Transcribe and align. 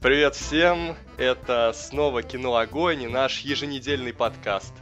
Привет 0.00 0.36
всем! 0.36 0.94
Это 1.16 1.72
снова 1.74 2.22
Кино 2.22 2.54
Огонь 2.54 3.02
и 3.02 3.08
наш 3.08 3.40
еженедельный 3.40 4.12
подкаст. 4.12 4.72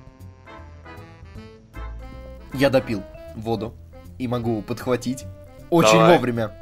Я 2.53 2.69
допил 2.69 3.03
воду 3.35 3.75
и 4.19 4.29
могу 4.29 4.61
подхватить 4.61 5.25
очень 5.71 5.93
Давай. 5.93 6.17
вовремя. 6.19 6.53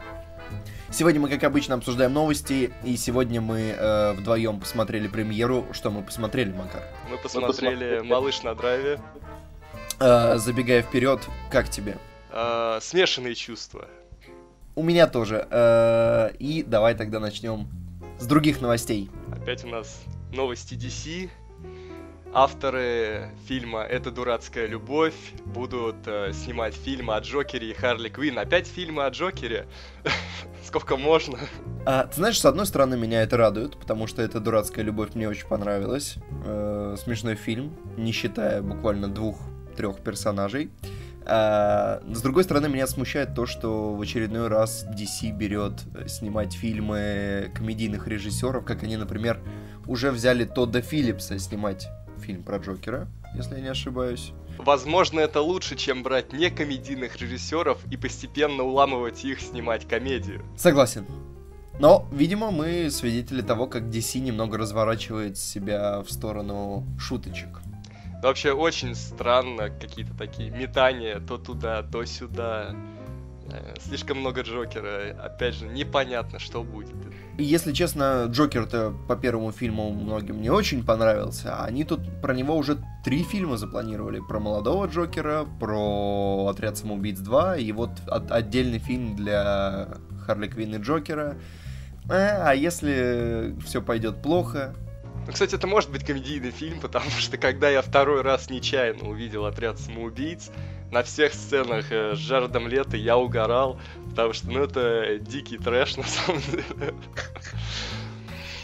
Сегодня 0.93 1.21
мы, 1.21 1.31
как 1.31 1.43
обычно, 1.43 1.75
обсуждаем 1.75 2.13
новости, 2.13 2.73
и 2.85 2.97
сегодня 2.97 3.41
мы 3.41 3.75
э, 3.77 4.13
вдвоем 4.13 4.61
посмотрели 4.61 5.09
премьеру. 5.09 5.67
Что 5.73 5.91
мы 5.91 6.05
посмотрели, 6.05 6.53
Макар? 6.53 6.85
Мы 7.11 7.19
посмотрели. 7.19 8.03
«Малыш 8.07 8.45
на 8.45 8.55
драйве». 8.55 9.01
Э, 9.99 10.37
забегая 10.37 10.83
вперед, 10.83 11.29
как 11.51 11.69
тебе? 11.71 11.99
А, 12.31 12.79
смешанные 12.81 13.35
чувства. 13.35 13.89
У 14.77 14.85
меня 14.85 15.09
тоже. 15.09 15.45
Э, 15.51 16.31
и 16.39 16.63
давай 16.63 16.95
тогда 16.95 17.19
начнем 17.19 17.67
с 18.19 18.27
других 18.27 18.61
новостей. 18.61 19.11
Опять 19.33 19.65
у 19.65 19.69
нас 19.69 20.03
новости 20.33 20.75
DC. 20.75 21.31
Авторы 22.37 23.31
фильма 23.47 23.83
«Это 23.83 24.11
дурацкая 24.11 24.67
любовь» 24.67 25.15
будут 25.45 25.95
э, 26.07 26.33
снимать 26.33 26.75
фильмы 26.75 27.15
о 27.15 27.21
Джокере 27.21 27.71
и 27.71 27.75
Харли 27.75 28.09
Квинн. 28.09 28.41
Опять 28.41 28.67
фильмы 28.67 29.05
о 29.05 29.11
Джокере? 29.11 29.69
Сколько 30.65 30.97
можно? 30.97 31.39
А, 31.87 32.07
ты 32.07 32.17
знаешь, 32.17 32.41
с 32.41 32.45
одной 32.45 32.67
стороны, 32.67 32.97
меня 32.97 33.23
это 33.23 33.37
радует, 33.37 33.77
потому 33.77 34.09
что 34.09 34.21
эта 34.21 34.41
дурацкая 34.41 34.85
любовь 34.85 35.15
мне 35.15 35.29
очень 35.29 35.47
понравилась. 35.47 36.17
Э, 36.45 36.97
смешной 36.99 37.37
фильм, 37.37 37.77
не 37.97 38.11
считая 38.11 38.63
буквально 38.63 39.07
двух-трех 39.07 40.01
персонажей. 40.01 40.73
А, 41.27 42.03
с 42.13 42.21
другой 42.21 42.45
стороны, 42.45 42.69
меня 42.69 42.87
смущает 42.87 43.35
то, 43.35 43.47
что 43.47 43.95
в 43.95 44.01
очередной 44.01 44.49
раз 44.49 44.85
DC 44.85 45.33
берет 45.33 45.73
э, 45.95 46.07
снимать 46.09 46.53
фильмы 46.53 47.51
комедийных 47.55 48.07
режиссеров, 48.07 48.65
как 48.65 48.83
они, 48.83 48.97
например, 48.97 49.41
уже 49.87 50.11
взяли 50.11 50.45
Тодда 50.45 50.83
Филлипса 50.83 51.39
снимать 51.39 51.89
фильм 52.21 52.43
про 52.43 52.59
Джокера, 52.59 53.09
если 53.35 53.57
я 53.57 53.61
не 53.61 53.69
ошибаюсь. 53.69 54.33
Возможно, 54.59 55.21
это 55.21 55.41
лучше, 55.41 55.77
чем 55.77 56.03
брать 56.03 56.33
некомедийных 56.33 57.17
режиссеров 57.21 57.79
и 57.91 57.97
постепенно 57.97 58.63
уламывать 58.63 59.25
их 59.25 59.41
снимать 59.41 59.89
комедию. 59.89 60.45
Согласен. 60.57 61.07
Но, 61.81 62.07
видимо, 62.13 62.53
мы 62.53 62.89
свидетели 62.91 63.43
того, 63.43 63.67
как 63.67 63.85
DC 63.85 64.21
немного 64.21 64.59
разворачивает 64.59 65.37
себя 65.37 66.03
в 66.03 66.11
сторону 66.11 66.87
шуточек. 66.99 67.64
Вообще 68.25 68.53
очень 68.53 68.95
странно, 68.95 69.69
какие-то 69.69 70.15
такие 70.17 70.49
метания 70.49 71.21
то 71.21 71.37
туда, 71.37 71.83
то 71.83 72.03
сюда. 72.07 72.75
Э, 73.51 73.75
Слишком 73.79 74.21
много 74.21 74.41
Джокера. 74.41 75.15
Опять 75.23 75.57
же, 75.57 75.67
непонятно, 75.67 76.39
что 76.39 76.63
будет. 76.63 76.95
Если 77.37 77.75
честно, 77.75 78.25
Джокер-то 78.31 78.95
по 79.09 79.15
первому 79.15 79.53
фильму 79.53 79.91
многим 79.91 80.41
не 80.41 80.49
очень 80.49 80.83
понравился, 80.83 81.55
а 81.55 81.67
они 81.67 81.85
тут 81.85 82.01
про 82.23 82.33
него 82.33 82.57
уже 82.57 82.79
три 83.05 83.23
фильма 83.25 83.59
запланировали. 83.59 84.21
Про 84.27 84.41
молодого 84.41 84.87
Джокера, 84.87 85.45
про 85.61 86.47
Отряд 86.49 86.79
самоубийц 86.79 87.19
2, 87.19 87.59
и 87.59 87.73
вот 87.73 87.91
от- 88.07 88.33
отдельный 88.33 88.79
фильм 88.79 89.17
для 89.17 89.89
Харли 90.25 90.49
Квинн 90.49 90.77
и 90.77 90.79
Джокера. 90.79 91.37
Э, 92.09 92.49
а 92.49 92.55
если 92.55 93.55
все 93.67 93.83
пойдет 93.83 94.23
плохо, 94.23 94.75
Ну, 95.27 95.33
кстати, 95.33 95.55
это 95.55 95.67
может 95.67 95.91
быть 95.91 96.05
комедийный 96.05 96.51
фильм, 96.51 96.81
потому 96.81 97.11
что 97.11 97.39
когда 97.39 97.71
я 97.71 97.81
второй 97.81 98.23
раз 98.23 98.51
нечаянно 98.51 99.09
увидел 99.09 99.47
отряд 99.47 99.79
самоубийц, 99.79 100.51
на 100.91 101.03
всех 101.03 101.35
сценах 101.35 101.87
э, 101.91 102.15
с 102.15 102.19
Джаредом 102.19 102.69
Лето 102.69 102.97
я 102.97 103.17
угорал, 103.17 103.81
потому 104.11 104.33
что, 104.33 104.51
ну, 104.51 104.63
это 104.63 105.19
дикий 105.19 105.59
трэш, 105.59 105.97
на 105.97 106.05
самом 106.05 106.41
деле. 106.43 106.95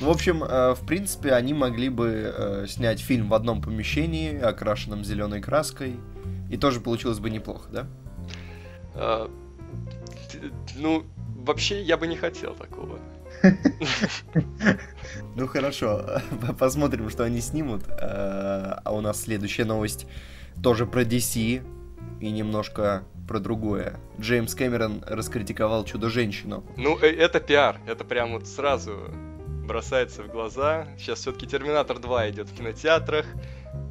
В 0.01 0.09
общем, 0.09 0.45
э, 0.45 0.75
в 0.75 0.87
принципе, 0.87 1.33
они 1.33 1.55
могли 1.55 1.89
бы 1.89 2.33
э, 2.35 2.67
снять 2.69 3.01
фильм 3.01 3.29
в 3.29 3.35
одном 3.35 3.61
помещении, 3.63 4.39
окрашенном 4.39 5.05
зеленой 5.05 5.41
краской, 5.41 5.97
и 6.51 6.57
тоже 6.57 6.81
получилось 6.81 7.19
бы 7.19 7.31
неплохо, 7.31 7.69
да? 7.71 9.29
Ну, 10.77 11.05
вообще, 11.45 11.83
я 11.83 11.97
бы 11.97 12.07
не 12.07 12.17
хотел 12.17 12.55
такого. 12.55 12.99
Ну 15.37 15.47
хорошо, 15.47 16.21
посмотрим, 16.59 17.09
что 17.11 17.25
они 17.25 17.41
снимут. 17.41 17.83
Э, 17.89 18.77
А 18.85 18.93
у 18.93 19.01
нас 19.01 19.23
следующая 19.23 19.65
новость 19.65 20.07
тоже 20.63 20.87
про 20.87 21.03
DC 21.03 21.63
и 22.21 22.31
немножко 22.31 23.05
про 23.27 23.39
другое. 23.39 23.95
Джеймс 24.19 24.55
Кэмерон 24.55 25.05
раскритиковал 25.07 25.85
Чудо-женщину. 25.85 26.65
Ну, 26.77 26.99
э, 27.01 27.07
это 27.07 27.41
пиар, 27.41 27.79
это 27.87 28.05
прям 28.05 28.33
вот 28.33 28.47
сразу 28.47 28.97
бросается 29.67 30.23
в 30.25 30.29
глаза. 30.29 30.89
Сейчас 30.99 31.21
все-таки 31.21 31.47
Терминатор 31.47 31.99
2 32.01 32.31
идет 32.31 32.49
в 32.49 32.55
кинотеатрах. 32.57 33.25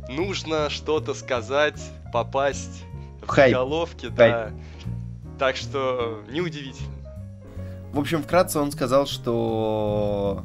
Нужно 0.10 0.70
что-то 0.70 1.14
сказать, 1.14 1.81
попасть 2.12 2.84
в 3.22 3.28
Хайп. 3.28 3.54
заголовки, 3.54 4.08
да. 4.08 4.52
Так 5.38 5.56
что 5.56 6.22
неудивительно. 6.30 6.99
В 7.92 8.00
общем, 8.00 8.22
вкратце 8.22 8.60
он 8.60 8.72
сказал, 8.72 9.08
что 9.08 10.44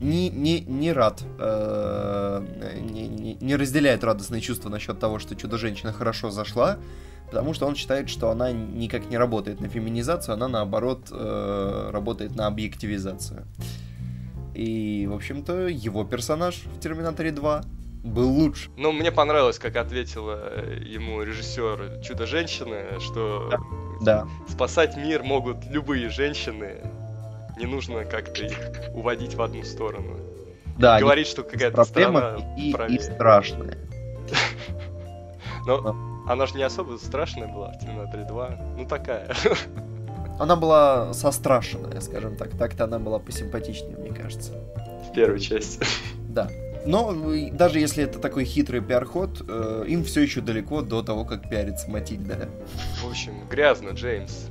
не, 0.00 0.30
не, 0.30 0.60
не 0.60 0.92
рад, 0.92 1.22
э, 1.38 2.44
не, 2.80 3.08
не- 3.08 3.36
не 3.40 3.56
разделяет 3.56 4.04
радостные 4.04 4.40
чувства 4.40 4.68
насчет 4.70 4.98
того, 4.98 5.18
что 5.18 5.36
Чудо-женщина 5.36 5.92
хорошо 5.92 6.30
зашла, 6.30 6.78
потому 7.26 7.52
что 7.52 7.66
он 7.66 7.74
считает, 7.74 8.08
что 8.08 8.30
она 8.30 8.52
никак 8.52 9.10
не 9.10 9.18
работает 9.18 9.60
на 9.60 9.68
феминизацию, 9.68 10.34
она 10.34 10.48
наоборот 10.48 11.08
э, 11.10 11.90
работает 11.92 12.36
на 12.36 12.46
объективизацию. 12.46 13.44
И, 14.54 15.06
в 15.10 15.14
общем-то, 15.14 15.68
его 15.68 16.04
персонаж 16.04 16.62
в 16.76 16.80
Терминаторе 16.80 17.32
2 17.32 17.62
был 18.04 18.30
лучше. 18.30 18.70
Ну, 18.76 18.92
мне 18.92 19.12
понравилось, 19.12 19.58
как 19.58 19.76
ответила 19.76 20.38
э, 20.40 20.82
ему 20.86 21.22
режиссер 21.22 22.00
Чудо-женщины, 22.02 22.98
что 23.00 23.48
Да. 23.50 23.58
Спасать 24.48 24.96
мир 24.96 25.22
могут 25.22 25.64
любые 25.66 26.08
женщины. 26.08 26.76
Не 27.58 27.66
нужно 27.66 28.04
как-то 28.04 28.44
их 28.44 28.58
уводить 28.94 29.34
в 29.34 29.42
одну 29.42 29.64
сторону. 29.64 30.16
Да, 30.78 31.00
Говорит, 31.00 31.26
что 31.26 31.42
какая-то 31.42 31.84
страна 31.84 32.36
и, 32.56 32.70
и 32.70 32.98
страшные. 33.00 33.76
Но 35.66 36.24
она 36.28 36.46
же 36.46 36.54
не 36.54 36.62
особо 36.62 36.96
страшная 36.98 37.48
была 37.48 37.72
в 37.72 37.78
Терминаторе 37.80 38.24
2. 38.24 38.50
Ну, 38.76 38.86
такая. 38.86 39.34
Она 40.38 40.54
была 40.54 41.12
сострашенная, 41.14 42.00
скажем 42.00 42.36
так. 42.36 42.56
Так-то 42.56 42.84
она 42.84 43.00
была 43.00 43.18
посимпатичнее, 43.18 43.96
мне 43.96 44.12
кажется. 44.12 44.52
в 45.08 45.12
первой 45.12 45.40
части. 45.40 45.84
Да. 46.28 46.48
Но 46.86 47.12
э, 47.34 47.50
даже 47.50 47.78
если 47.80 48.04
это 48.04 48.18
такой 48.18 48.44
хитрый 48.44 48.80
пиар-ход, 48.80 49.44
э, 49.48 49.84
им 49.88 50.04
все 50.04 50.20
еще 50.22 50.40
далеко 50.40 50.82
до 50.82 51.02
того, 51.02 51.24
как 51.24 51.48
пиарится 51.48 51.90
Матильда. 51.90 52.48
В 53.02 53.08
общем, 53.10 53.32
грязно, 53.50 53.90
Джеймс. 53.90 54.46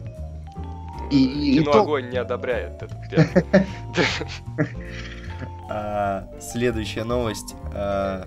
И- 1.11 1.23
и- 1.25 1.55
и 1.55 1.59
Кино 1.59 1.71
то- 1.71 1.81
огонь 1.83 2.09
не 2.09 2.17
одобряет 2.17 2.81
этот 2.83 2.97
пиар. 3.09 3.45
А, 5.69 6.27
следующая 6.39 7.03
новость. 7.03 7.55
А, 7.73 8.25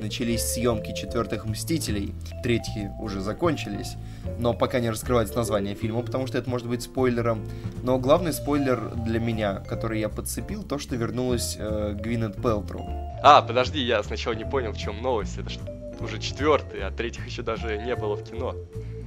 начались 0.00 0.42
съемки 0.42 0.94
четвертых 0.94 1.44
Мстителей. 1.44 2.14
Третьи 2.42 2.90
уже 3.00 3.20
закончились. 3.20 3.96
Но 4.38 4.54
пока 4.54 4.80
не 4.80 4.88
раскрывается 4.88 5.36
название 5.36 5.74
фильма, 5.74 6.00
потому 6.02 6.26
что 6.26 6.38
это 6.38 6.48
может 6.48 6.66
быть 6.66 6.82
спойлером. 6.82 7.46
Но 7.82 7.98
главный 7.98 8.32
спойлер 8.32 8.94
для 8.96 9.20
меня, 9.20 9.56
который 9.56 10.00
я 10.00 10.08
подцепил, 10.08 10.62
то, 10.62 10.78
что 10.78 10.96
вернулась 10.96 11.56
э, 11.58 11.94
Гвинет 12.00 12.36
Пелтроу. 12.40 13.09
А, 13.22 13.42
подожди, 13.42 13.80
я 13.80 14.02
сначала 14.02 14.34
не 14.34 14.44
понял, 14.44 14.72
в 14.72 14.78
чем 14.78 15.02
новость. 15.02 15.38
Это 15.38 15.50
ж 15.50 15.58
уже 16.00 16.18
четвертый, 16.18 16.80
а 16.80 16.90
третьих 16.90 17.26
еще 17.26 17.42
даже 17.42 17.76
не 17.76 17.94
было 17.94 18.16
в 18.16 18.24
кино. 18.24 18.54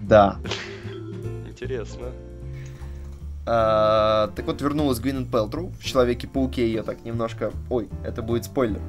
Да. 0.01 0.38
Интересно. 1.47 2.12
А, 3.46 4.28
так 4.35 4.46
вот, 4.46 4.62
вернулась 4.62 5.00
Гвинет 5.00 5.29
Пелтроу. 5.31 5.72
В 5.79 5.84
Человеке-пауке 5.84 6.66
ее 6.68 6.84
так 6.84 7.03
немножко... 7.03 7.52
Ой, 7.69 7.90
это 8.03 8.22
будет 8.22 8.46
спойлер. 8.46 8.79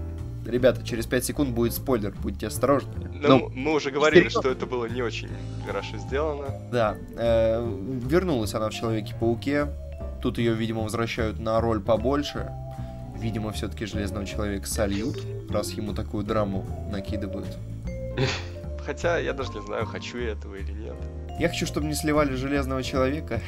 Ребята, 0.47 0.87
через 0.87 1.07
5 1.07 1.25
секунд 1.25 1.51
будет 1.51 1.73
спойлер, 1.73 2.15
будьте 2.23 2.47
осторожны. 2.47 2.93
Ну, 3.15 3.51
мы 3.55 3.73
уже 3.73 3.91
говорили, 3.91 4.29
серьезно? 4.29 4.41
что 4.43 4.51
это 4.51 4.67
было 4.67 4.85
не 4.85 5.01
очень 5.01 5.31
хорошо 5.67 5.97
сделано. 5.97 6.47
Да, 6.71 6.97
э, 7.17 7.67
вернулась 8.07 8.55
она 8.55 8.69
в 8.69 8.75
Человеке-пауке. 8.75 9.69
Тут 10.21 10.37
ее, 10.39 10.55
видимо, 10.55 10.83
возвращают 10.83 11.41
на 11.41 11.61
роль 11.61 11.81
побольше. 11.81 12.51
Видимо, 13.17 13.53
все-таки 13.53 13.87
Железного 13.87 14.27
Человека 14.27 14.67
сольют, 14.67 15.17
раз 15.51 15.71
ему 15.73 15.95
такую 15.95 16.25
драму 16.25 16.89
накидывают. 16.91 17.57
Хотя 18.85 19.19
я 19.19 19.33
даже 19.33 19.53
не 19.53 19.63
знаю, 19.63 19.87
хочу 19.87 20.19
я 20.19 20.33
этого 20.33 20.57
или 20.57 20.73
нет. 20.73 20.97
Я 21.39 21.49
хочу, 21.49 21.67
чтобы 21.67 21.87
не 21.87 21.95
сливали 21.95 22.35
Железного 22.35 22.83
Человека. 22.83 23.41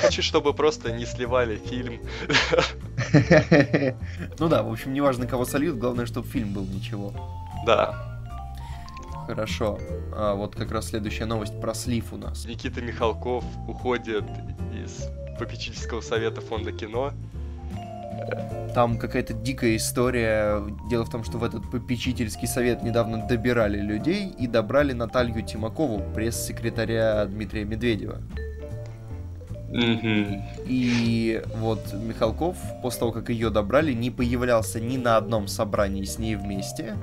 Хочу, 0.00 0.22
чтобы 0.22 0.54
просто 0.54 0.92
не 0.92 1.04
сливали 1.04 1.56
фильм. 1.56 2.00
Ну 4.38 4.48
да, 4.48 4.62
в 4.62 4.70
общем, 4.70 4.92
неважно, 4.92 5.26
кого 5.26 5.44
сольют, 5.44 5.76
главное, 5.76 6.06
чтобы 6.06 6.28
фильм 6.28 6.52
был 6.52 6.64
ничего. 6.64 7.12
Да. 7.66 8.20
Хорошо. 9.26 9.78
А 10.12 10.34
вот 10.34 10.54
как 10.54 10.70
раз 10.70 10.88
следующая 10.88 11.24
новость 11.24 11.60
про 11.60 11.74
слив 11.74 12.12
у 12.12 12.16
нас. 12.16 12.44
Никита 12.44 12.80
Михалков 12.80 13.44
уходит 13.66 14.24
из 14.72 15.08
попечительского 15.38 16.00
совета 16.00 16.40
фонда 16.40 16.72
кино. 16.72 17.12
Там 18.74 18.98
какая-то 18.98 19.34
дикая 19.34 19.76
история. 19.76 20.62
Дело 20.88 21.04
в 21.04 21.10
том, 21.10 21.24
что 21.24 21.38
в 21.38 21.44
этот 21.44 21.70
попечительский 21.70 22.46
совет 22.46 22.82
недавно 22.82 23.26
добирали 23.26 23.80
людей 23.80 24.28
и 24.28 24.46
добрали 24.46 24.92
Наталью 24.92 25.42
Тимакову, 25.42 26.02
пресс-секретаря 26.14 27.24
Дмитрия 27.26 27.64
Медведева. 27.64 28.18
И 29.72 31.42
вот 31.56 31.92
Михалков, 31.92 32.56
после 32.82 33.00
того, 33.00 33.12
как 33.12 33.30
ее 33.30 33.50
добрали, 33.50 33.92
не 33.92 34.10
появлялся 34.10 34.80
ни 34.80 34.96
на 34.96 35.16
одном 35.16 35.46
собрании 35.48 36.04
с 36.04 36.18
ней 36.18 36.34
вместе. 36.34 36.96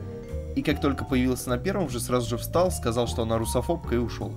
И 0.56 0.62
как 0.62 0.82
только 0.82 1.06
появился 1.06 1.50
на 1.50 1.58
первом 1.58 1.90
же, 1.90 2.00
сразу 2.00 2.28
же 2.30 2.38
встал, 2.38 2.72
сказал, 2.72 3.08
что 3.08 3.22
она 3.22 3.38
русофобка 3.38 3.96
и 3.96 3.98
ушел. 3.98 4.34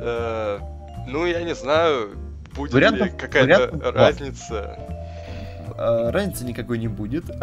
Э, 0.00 0.58
ну, 1.06 1.26
я 1.26 1.42
не 1.42 1.54
знаю, 1.54 2.10
будет 2.58 2.92
ли 2.92 3.08
какая-то 3.10 3.92
разница. 3.92 4.78
Э, 5.76 6.10
разницы 6.10 6.44
никакой 6.44 6.78
не 6.78 6.88
будет. 6.88 7.24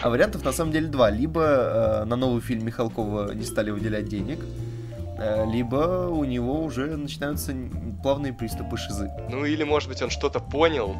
А 0.00 0.10
вариантов 0.10 0.44
на 0.44 0.52
самом 0.52 0.70
деле 0.70 0.88
два. 0.88 1.10
Либо 1.10 1.42
э, 1.42 2.04
на 2.04 2.16
новый 2.16 2.42
фильм 2.42 2.66
Михалкова 2.66 3.32
не 3.32 3.44
стали 3.44 3.70
выделять 3.70 4.06
денег, 4.06 4.38
либо 5.46 6.08
у 6.08 6.24
него 6.24 6.62
уже 6.62 6.96
начинаются 6.96 7.54
плавные 8.02 8.34
приступы 8.34 8.76
шизы. 8.76 9.10
Ну 9.30 9.46
или, 9.46 9.64
может 9.64 9.88
быть, 9.88 10.02
он 10.02 10.10
что-то 10.10 10.40
понял, 10.40 10.94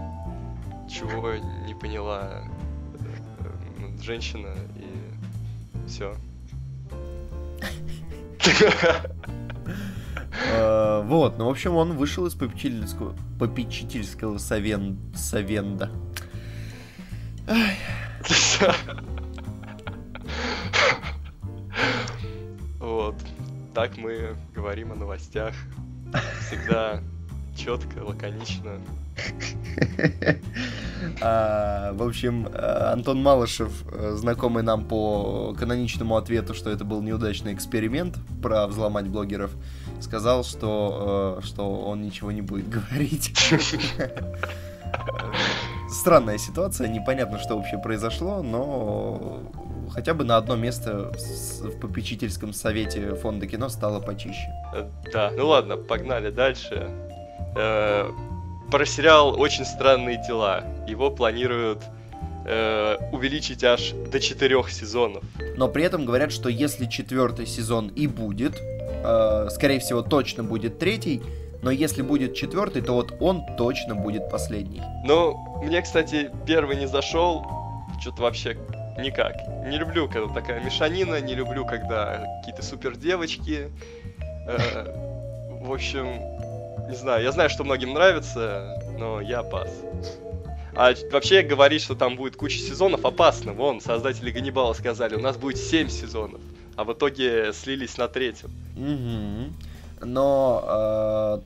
чего 0.88 1.35
не 1.67 1.75
поняла 1.75 2.44
женщина, 4.05 4.49
и 4.76 5.88
все. 5.88 6.14
Э, 10.53 11.03
вот, 11.05 11.39
ну, 11.39 11.47
в 11.47 11.51
общем, 11.51 11.75
он 11.75 11.97
вышел 11.97 12.27
из 12.27 12.35
попечительского, 12.35 13.15
попечительского 13.39 14.39
совен, 14.39 14.99
совенда. 15.15 15.91
Вот. 22.79 23.17
Так 23.75 23.97
мы 23.97 24.37
говорим 24.55 24.93
о 24.93 24.95
новостях. 24.95 25.55
Всегда 26.47 27.01
четко, 27.57 27.99
лаконично. 28.05 28.79
А, 31.21 31.93
в 31.93 32.03
общем, 32.03 32.49
Антон 32.55 33.23
Малышев, 33.23 33.85
знакомый 34.13 34.63
нам 34.63 34.87
по 34.87 35.55
каноничному 35.59 36.17
ответу, 36.17 36.55
что 36.55 36.71
это 36.71 36.85
был 36.85 37.03
неудачный 37.03 37.53
эксперимент 37.53 38.19
про 38.43 38.67
взломать 38.67 39.09
блогеров, 39.09 39.51
сказал, 40.00 40.44
что, 40.44 41.38
э, 41.41 41.46
что 41.46 41.81
он 41.81 42.02
ничего 42.02 42.32
не 42.32 42.43
будет 42.43 42.69
говорить. 42.69 43.32
Странная 45.91 46.38
ситуация, 46.38 46.88
непонятно, 46.88 47.38
что 47.38 47.56
вообще 47.56 47.79
произошло, 47.79 48.43
но 48.43 49.41
хотя 49.93 50.14
бы 50.14 50.25
на 50.25 50.37
одно 50.37 50.56
место 50.56 51.12
в 51.61 51.79
попечительском 51.79 52.52
совете 52.52 53.14
фонда 53.14 53.46
кино 53.46 53.69
стало 53.69 54.00
почище. 54.00 54.49
Да, 55.12 55.31
ну 55.37 55.46
ладно, 55.49 55.76
погнали 55.76 56.31
дальше 56.31 56.90
про 57.55 58.87
сериал 58.87 59.40
«Очень 59.40 59.64
странные 59.64 60.20
дела». 60.26 60.64
Его 60.88 61.11
планируют 61.11 61.82
э, 62.44 62.97
увеличить 63.12 63.62
аж 63.62 63.93
до 64.11 64.19
четырех 64.20 64.70
сезонов. 64.70 65.23
Но 65.56 65.69
при 65.69 65.85
этом 65.85 66.05
говорят, 66.05 66.32
что 66.32 66.49
если 66.49 66.87
четвертый 66.87 67.47
сезон 67.47 67.88
и 67.88 68.06
будет, 68.06 68.61
э, 69.05 69.49
скорее 69.51 69.79
всего, 69.79 70.03
точно 70.03 70.43
будет 70.43 70.79
третий, 70.79 71.23
но 71.62 71.71
если 71.71 72.03
будет 72.03 72.35
четвертый, 72.35 72.83
то 72.83 72.93
вот 72.93 73.15
он 73.21 73.43
точно 73.56 73.95
будет 73.95 74.31
последний. 74.31 74.83
Ну, 75.05 75.37
мне, 75.62 75.81
кстати, 75.83 76.31
первый 76.47 76.77
не 76.77 76.87
зашел, 76.87 77.45
что-то 78.01 78.23
вообще 78.23 78.56
никак. 78.99 79.35
Не 79.67 79.79
люблю, 79.79 80.09
когда 80.09 80.33
такая 80.33 80.62
мешанина, 80.62 81.21
не 81.21 81.35
люблю, 81.35 81.65
когда 81.65 82.25
какие-то 82.41 82.62
супер 82.62 82.97
девочки. 82.97 83.71
Э, 84.47 85.05
в 85.62 85.73
общем, 85.73 86.07
не 86.89 86.97
знаю, 86.97 87.25
я 87.25 87.33
знаю, 87.33 87.49
что 87.49 87.65
многим 87.65 87.95
нравится, 87.95 88.79
но 88.99 89.21
я 89.21 89.43
пас. 89.43 89.71
А 90.77 90.93
вообще 91.12 91.43
говорить, 91.43 91.83
что 91.83 91.95
там 91.95 92.17
будет 92.17 92.37
куча 92.37 92.59
сезонов, 92.59 93.05
опасно. 93.05 93.53
Вон, 93.53 93.81
создатели 93.81 94.31
Ганнибала 94.31 94.73
сказали, 94.73 95.15
у 95.15 95.21
нас 95.21 95.37
будет 95.37 95.59
7 95.59 95.89
сезонов. 95.89 96.41
А 96.76 96.85
в 96.85 96.93
итоге 96.93 97.53
слились 97.53 97.97
на 97.99 98.09
третьем. 98.09 98.50
Угу. 98.76 100.06
Но 100.06 100.65
э, 100.67 101.41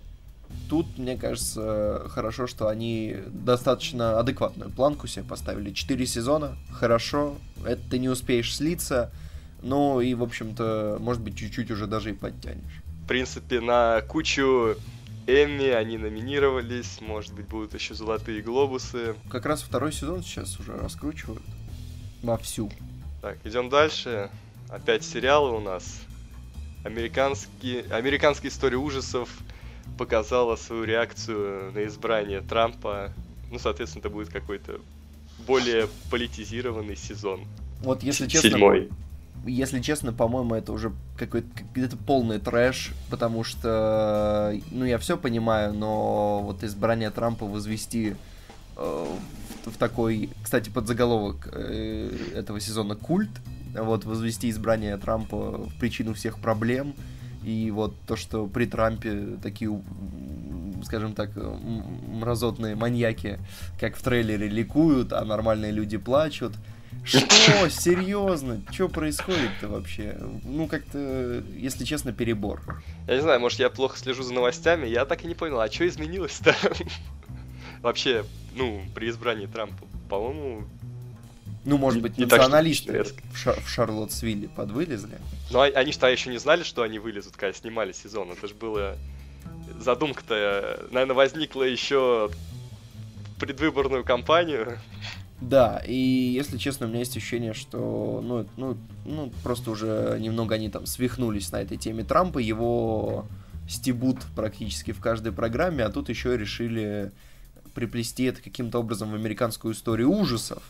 тут, 0.68 0.98
мне 0.98 1.16
кажется, 1.16 2.06
хорошо, 2.08 2.46
что 2.46 2.68
они 2.68 3.16
достаточно 3.26 4.18
адекватную 4.18 4.70
планку 4.70 5.06
себе 5.06 5.24
поставили. 5.24 5.72
Четыре 5.72 6.06
сезона, 6.06 6.56
хорошо, 6.70 7.36
это 7.64 7.82
ты 7.90 7.98
не 7.98 8.08
успеешь 8.08 8.56
слиться. 8.56 9.10
Ну 9.62 10.00
и, 10.00 10.14
в 10.14 10.22
общем-то, 10.22 10.98
может 11.00 11.22
быть, 11.22 11.36
чуть-чуть 11.36 11.70
уже 11.70 11.86
даже 11.86 12.10
и 12.10 12.14
подтянешь. 12.14 12.82
В 13.04 13.08
принципе, 13.08 13.60
на 13.60 14.00
кучу 14.02 14.76
Эмми, 15.26 15.68
они 15.68 15.98
номинировались, 15.98 17.00
может 17.00 17.34
быть, 17.34 17.48
будут 17.48 17.74
еще 17.74 17.94
золотые 17.94 18.40
глобусы. 18.40 19.14
Как 19.28 19.46
раз 19.46 19.62
второй 19.62 19.92
сезон 19.92 20.22
сейчас 20.22 20.58
уже 20.58 20.72
раскручивают 20.76 21.42
вовсю. 22.22 22.70
Так, 23.20 23.38
идем 23.44 23.68
дальше. 23.68 24.30
Опять 24.68 25.04
сериалы 25.04 25.56
у 25.56 25.60
нас. 25.60 26.00
Американский, 26.84 27.84
американская 27.90 28.50
история 28.50 28.76
ужасов 28.76 29.28
показала 29.96 30.56
свою 30.56 30.84
реакцию 30.84 31.72
на 31.72 31.84
избрание 31.86 32.40
Трампа. 32.40 33.12
Ну, 33.50 33.58
соответственно, 33.58 34.00
это 34.00 34.10
будет 34.10 34.28
какой-то 34.28 34.80
более 35.46 35.88
политизированный 36.10 36.96
сезон. 36.96 37.46
Вот, 37.80 38.02
если 38.02 38.26
честно, 38.26 38.50
Седьмой 38.50 38.90
если 39.46 39.80
честно, 39.80 40.12
по-моему, 40.12 40.54
это 40.54 40.72
уже 40.72 40.92
какой-то 41.16 41.48
где-то 41.74 41.96
полный 41.96 42.38
трэш, 42.38 42.92
потому 43.10 43.44
что, 43.44 44.58
ну, 44.70 44.84
я 44.84 44.98
все 44.98 45.16
понимаю, 45.16 45.74
но 45.74 46.42
вот 46.42 46.62
избрание 46.62 47.10
Трампа 47.10 47.46
возвести 47.46 48.16
э, 48.76 49.06
в, 49.64 49.70
в 49.70 49.76
такой, 49.76 50.30
кстати, 50.42 50.70
подзаголовок 50.70 51.48
э, 51.52 52.32
этого 52.34 52.60
сезона 52.60 52.96
культ, 52.96 53.30
вот 53.74 54.04
возвести 54.04 54.50
избрание 54.50 54.96
Трампа 54.96 55.58
в 55.58 55.74
причину 55.78 56.14
всех 56.14 56.38
проблем, 56.38 56.94
и 57.44 57.70
вот 57.70 57.94
то, 58.06 58.16
что 58.16 58.46
при 58.46 58.66
Трампе 58.66 59.38
такие, 59.42 59.80
скажем 60.84 61.14
так, 61.14 61.30
мразотные 61.36 62.74
маньяки, 62.74 63.38
как 63.80 63.96
в 63.96 64.02
трейлере, 64.02 64.48
ликуют, 64.48 65.12
а 65.12 65.24
нормальные 65.24 65.72
люди 65.72 65.96
плачут– 65.96 66.54
что? 67.04 67.68
Серьезно? 67.70 68.60
Что 68.70 68.88
происходит-то 68.88 69.68
вообще? 69.68 70.18
Ну, 70.44 70.66
как-то, 70.66 71.42
если 71.56 71.84
честно, 71.84 72.12
перебор. 72.12 72.82
Я 73.06 73.16
не 73.16 73.22
знаю, 73.22 73.40
может, 73.40 73.58
я 73.60 73.70
плохо 73.70 73.98
слежу 73.98 74.22
за 74.22 74.34
новостями, 74.34 74.86
я 74.86 75.04
так 75.04 75.24
и 75.24 75.26
не 75.26 75.34
понял, 75.34 75.60
а 75.60 75.70
что 75.70 75.88
изменилось-то? 75.88 76.54
Вообще, 77.82 78.24
ну, 78.54 78.82
при 78.94 79.08
избрании 79.08 79.46
Трампа, 79.46 79.86
по-моему... 80.08 80.64
Ну, 81.68 81.76
может 81.76 82.00
быть, 82.00 82.16
националисты 82.16 83.04
в, 83.04 83.36
Шар- 83.36 83.60
в 83.60 83.68
Шарлоттсвилле 83.68 84.48
подвылезли? 84.48 85.18
Ну, 85.50 85.60
а, 85.60 85.66
они 85.66 85.92
что, 85.92 86.08
еще 86.08 86.30
не 86.30 86.38
знали, 86.38 86.62
что 86.62 86.80
они 86.80 86.98
вылезут, 86.98 87.36
когда 87.36 87.52
снимали 87.52 87.92
сезон? 87.92 88.30
Это 88.32 88.48
же 88.48 88.54
было... 88.54 88.96
Задумка-то, 89.78 90.86
наверное, 90.90 91.14
возникла 91.14 91.64
еще 91.64 92.30
предвыборную 93.38 94.02
кампанию. 94.02 94.78
Да, 95.42 95.82
и 95.86 95.94
если 95.94 96.56
честно, 96.56 96.86
у 96.86 96.88
меня 96.88 97.00
есть 97.00 97.14
ощущение, 97.14 97.52
что, 97.52 98.22
ну, 98.24 98.46
ну, 98.56 98.78
ну, 99.04 99.30
просто 99.42 99.70
уже 99.70 100.16
немного 100.18 100.54
они 100.54 100.70
там 100.70 100.86
свихнулись 100.86 101.52
на 101.52 101.60
этой 101.60 101.76
теме 101.76 102.02
Трампа, 102.02 102.38
его 102.38 103.26
стебут 103.68 104.20
практически 104.34 104.92
в 104.92 105.00
каждой 105.00 105.32
программе, 105.32 105.84
а 105.84 105.90
тут 105.90 106.08
еще 106.08 106.34
решили 106.34 107.12
приплести 107.74 108.24
это 108.24 108.40
каким-то 108.40 108.78
образом 108.78 109.10
в 109.10 109.14
американскую 109.14 109.74
историю 109.74 110.10
ужасов 110.10 110.62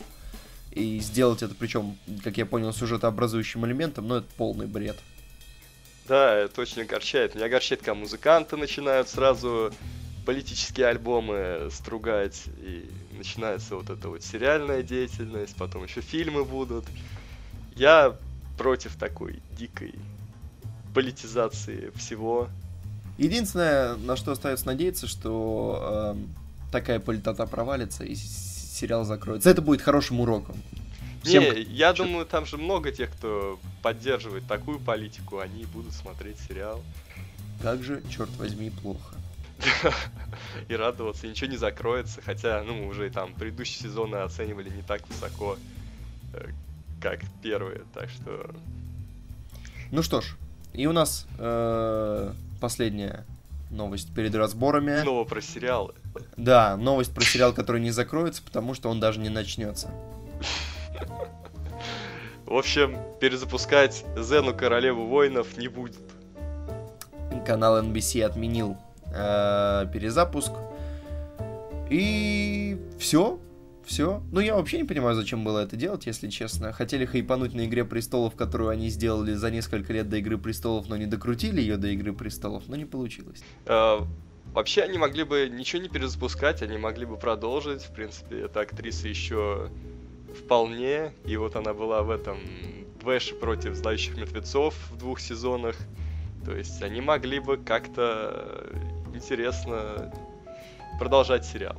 и 0.71 0.99
сделать 0.99 1.41
это, 1.43 1.55
причем, 1.55 1.97
как 2.23 2.37
я 2.37 2.45
понял, 2.45 2.73
сюжетообразующим 2.73 3.65
элементом, 3.65 4.07
но 4.07 4.17
это 4.17 4.27
полный 4.37 4.67
бред. 4.67 4.97
Да, 6.07 6.35
это 6.35 6.61
очень 6.61 6.81
огорчает. 6.81 7.35
Меня 7.35 7.45
огорчает, 7.45 7.81
когда 7.81 7.95
музыканты 7.95 8.57
начинают 8.57 9.09
сразу 9.09 9.71
политические 10.25 10.87
альбомы 10.87 11.69
стругать, 11.71 12.43
и 12.61 12.89
начинается 13.17 13.75
вот 13.75 13.89
эта 13.89 14.09
вот 14.09 14.23
сериальная 14.23 14.83
деятельность, 14.83 15.55
потом 15.55 15.83
еще 15.83 16.01
фильмы 16.01 16.45
будут. 16.45 16.85
Я 17.75 18.15
против 18.57 18.95
такой 18.95 19.41
дикой 19.57 19.95
политизации 20.93 21.91
всего. 21.95 22.49
Единственное, 23.17 23.95
на 23.95 24.15
что 24.15 24.31
остается 24.31 24.65
надеяться, 24.65 25.07
что 25.07 26.15
э, 26.15 26.71
такая 26.71 26.99
политота 26.99 27.45
провалится 27.45 28.03
и 28.03 28.15
сериал 28.69 29.03
закроется. 29.03 29.49
Это 29.49 29.61
будет 29.61 29.81
хорошим 29.81 30.19
уроком. 30.21 30.55
Всем... 31.23 31.43
Не, 31.43 31.61
я 31.61 31.93
думаю, 31.93 32.25
там 32.25 32.45
же 32.45 32.57
много 32.57 32.91
тех, 32.91 33.11
кто 33.11 33.59
поддерживает 33.81 34.47
такую 34.47 34.79
политику, 34.79 35.39
они 35.39 35.65
будут 35.65 35.93
смотреть 35.93 36.37
сериал. 36.47 36.81
Как 37.61 37.83
же, 37.83 38.01
черт 38.09 38.29
возьми, 38.37 38.69
плохо. 38.69 39.15
и 40.69 40.75
радоваться, 40.75 41.27
ничего 41.27 41.49
не 41.49 41.57
закроется, 41.57 42.21
хотя, 42.21 42.63
ну, 42.63 42.87
уже 42.87 43.07
и 43.07 43.09
там 43.09 43.33
предыдущие 43.33 43.89
сезоны 43.89 44.17
оценивали 44.17 44.69
не 44.69 44.81
так 44.81 45.05
высоко, 45.09 45.57
э, 46.33 46.51
как 47.01 47.19
первые, 47.41 47.81
так 47.93 48.09
что... 48.09 48.49
Ну 49.91 50.01
что 50.01 50.21
ж, 50.21 50.37
и 50.73 50.85
у 50.85 50.93
нас 50.93 51.27
э, 51.37 52.33
последняя 52.61 53.25
новость 53.69 54.13
перед 54.13 54.33
разборами. 54.35 55.01
Снова 55.01 55.25
про 55.25 55.41
сериалы. 55.41 55.93
Да, 56.37 56.77
новость 56.77 57.13
про 57.13 57.23
сериал, 57.23 57.53
который 57.53 57.81
не 57.81 57.91
закроется, 57.91 58.41
потому 58.43 58.73
что 58.73 58.89
он 58.89 58.99
даже 58.99 59.19
не 59.19 59.29
начнется. 59.29 59.89
В 62.45 62.53
общем, 62.53 62.97
перезапускать 63.19 64.03
Зену 64.17 64.55
Королеву 64.55 65.05
Воинов 65.05 65.57
не 65.57 65.67
будет. 65.67 65.99
Канал 67.45 67.81
NBC 67.83 68.23
отменил 68.23 68.75
э, 69.13 69.85
перезапуск. 69.93 70.51
И 71.89 72.79
все, 72.99 73.39
все. 73.89 74.21
Ну, 74.31 74.39
я 74.39 74.55
вообще 74.55 74.77
не 74.77 74.83
понимаю, 74.83 75.15
зачем 75.15 75.43
было 75.43 75.59
это 75.59 75.75
делать, 75.75 76.05
если 76.05 76.29
честно. 76.29 76.71
Хотели 76.71 77.05
хайпануть 77.05 77.55
на 77.55 77.65
Игре 77.65 77.83
Престолов, 77.83 78.35
которую 78.35 78.69
они 78.69 78.89
сделали 78.89 79.33
за 79.33 79.49
несколько 79.49 79.91
лет 79.91 80.07
до 80.09 80.17
Игры 80.17 80.37
Престолов, 80.37 80.87
но 80.87 80.95
не 80.95 81.07
докрутили 81.07 81.59
ее 81.59 81.77
до 81.77 81.87
Игры 81.87 82.13
Престолов, 82.13 82.63
но 82.67 82.75
не 82.75 82.85
получилось. 82.85 83.41
Э, 83.65 83.99
вообще, 84.53 84.83
они 84.83 84.99
могли 84.99 85.23
бы 85.23 85.49
ничего 85.51 85.81
не 85.81 85.89
перезапускать, 85.89 86.61
они 86.61 86.77
могли 86.77 87.05
бы 87.07 87.17
продолжить. 87.17 87.81
В 87.81 87.91
принципе, 87.91 88.41
эта 88.41 88.61
актриса 88.61 89.07
еще 89.07 89.71
вполне. 90.37 91.11
И 91.25 91.35
вот 91.37 91.55
она 91.55 91.73
была 91.73 92.03
в 92.03 92.11
этом 92.11 92.37
Бэше 93.03 93.33
против 93.33 93.73
Знающих 93.73 94.15
Мертвецов 94.17 94.75
в 94.91 94.97
двух 94.97 95.19
сезонах. 95.19 95.75
То 96.45 96.55
есть 96.55 96.81
они 96.83 97.01
могли 97.01 97.39
бы 97.39 97.57
как-то 97.57 98.69
интересно 99.15 100.13
продолжать 100.99 101.45
сериал. 101.45 101.75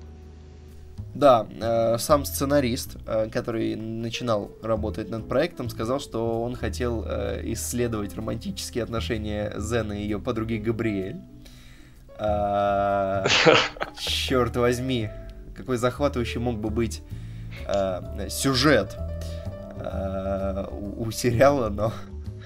Да, 1.14 1.46
э, 1.60 1.98
сам 1.98 2.24
сценарист, 2.24 2.96
э, 3.06 3.28
который 3.30 3.74
начинал 3.74 4.52
работать 4.62 5.10
над 5.10 5.28
проектом, 5.28 5.68
сказал, 5.68 5.98
что 5.98 6.42
он 6.42 6.54
хотел 6.54 7.04
э, 7.06 7.40
исследовать 7.52 8.14
романтические 8.14 8.84
отношения 8.84 9.52
Зена 9.56 9.92
и 9.92 10.02
ее 10.02 10.18
подруги 10.18 10.56
Габриэль. 10.56 11.20
А, 12.22 13.24
черт 13.98 14.54
возьми, 14.54 15.08
какой 15.56 15.78
захватывающий 15.78 16.38
мог 16.38 16.58
бы 16.58 16.68
быть 16.68 17.02
э, 17.66 18.28
сюжет 18.28 18.94
э, 19.78 20.66
у, 20.70 21.04
у 21.04 21.10
сериала, 21.12 21.70
но... 21.70 21.94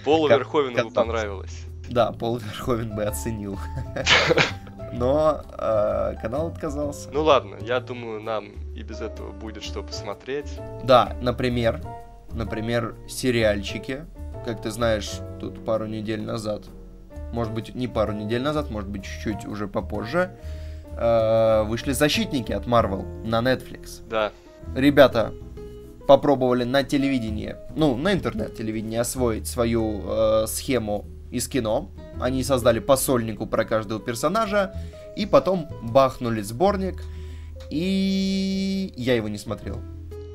Полу 0.05 0.29
Верховену 0.29 0.85
бы 0.85 0.95
понравилось. 0.95 1.65
Да, 1.91 2.13
Пол 2.13 2.37
Верховен 2.39 2.95
бы 2.95 3.05
оценил. 3.05 3.59
Но 4.95 5.43
э, 5.59 6.15
канал 6.23 6.49
отказался. 6.49 7.11
Ну 7.13 7.25
ладно, 7.25 7.57
я 7.61 7.81
думаю, 7.81 8.23
нам 8.23 8.47
и 8.75 8.83
без 8.83 9.01
этого 9.01 9.33
будет 9.33 9.63
что 9.63 9.83
посмотреть. 9.83 10.59
Да, 10.85 11.17
например, 11.21 11.83
например, 12.33 12.95
сериальчики. 13.09 14.05
Как 14.45 14.63
ты 14.63 14.71
знаешь, 14.71 15.11
тут 15.41 15.65
пару 15.65 15.87
недель 15.87 16.23
назад, 16.23 16.65
может 17.33 17.53
быть, 17.53 17.75
не 17.75 17.89
пару 17.89 18.13
недель 18.13 18.43
назад, 18.43 18.71
может 18.71 18.89
быть, 18.89 19.05
чуть-чуть 19.05 19.47
уже 19.47 19.67
попозже, 19.67 20.31
э, 20.97 21.63
вышли 21.65 21.93
защитники 21.93 22.53
от 22.53 22.67
Marvel 22.67 23.25
на 23.25 23.41
Netflix. 23.41 24.07
Да. 24.09 24.33
Ребята 24.77 25.33
попробовали 26.07 26.65
на 26.65 26.83
телевидении, 26.83 27.57
ну, 27.75 27.97
на 27.97 28.13
интернет-телевидении 28.13 28.99
освоить 28.99 29.47
свою 29.47 30.03
э, 30.05 30.47
схему 30.47 31.07
из 31.35 31.49
кино. 31.49 31.91
Они 32.21 32.45
создали 32.45 32.79
посольнику 32.79 33.47
про 33.47 33.65
каждого 33.65 34.01
персонажа, 34.01 34.75
и 35.17 35.27
потом 35.27 35.69
бахнули 35.83 36.43
сборник, 36.43 37.03
и 37.71 38.93
я 38.97 39.17
его 39.17 39.29
не 39.29 39.39
смотрел. 39.39 39.81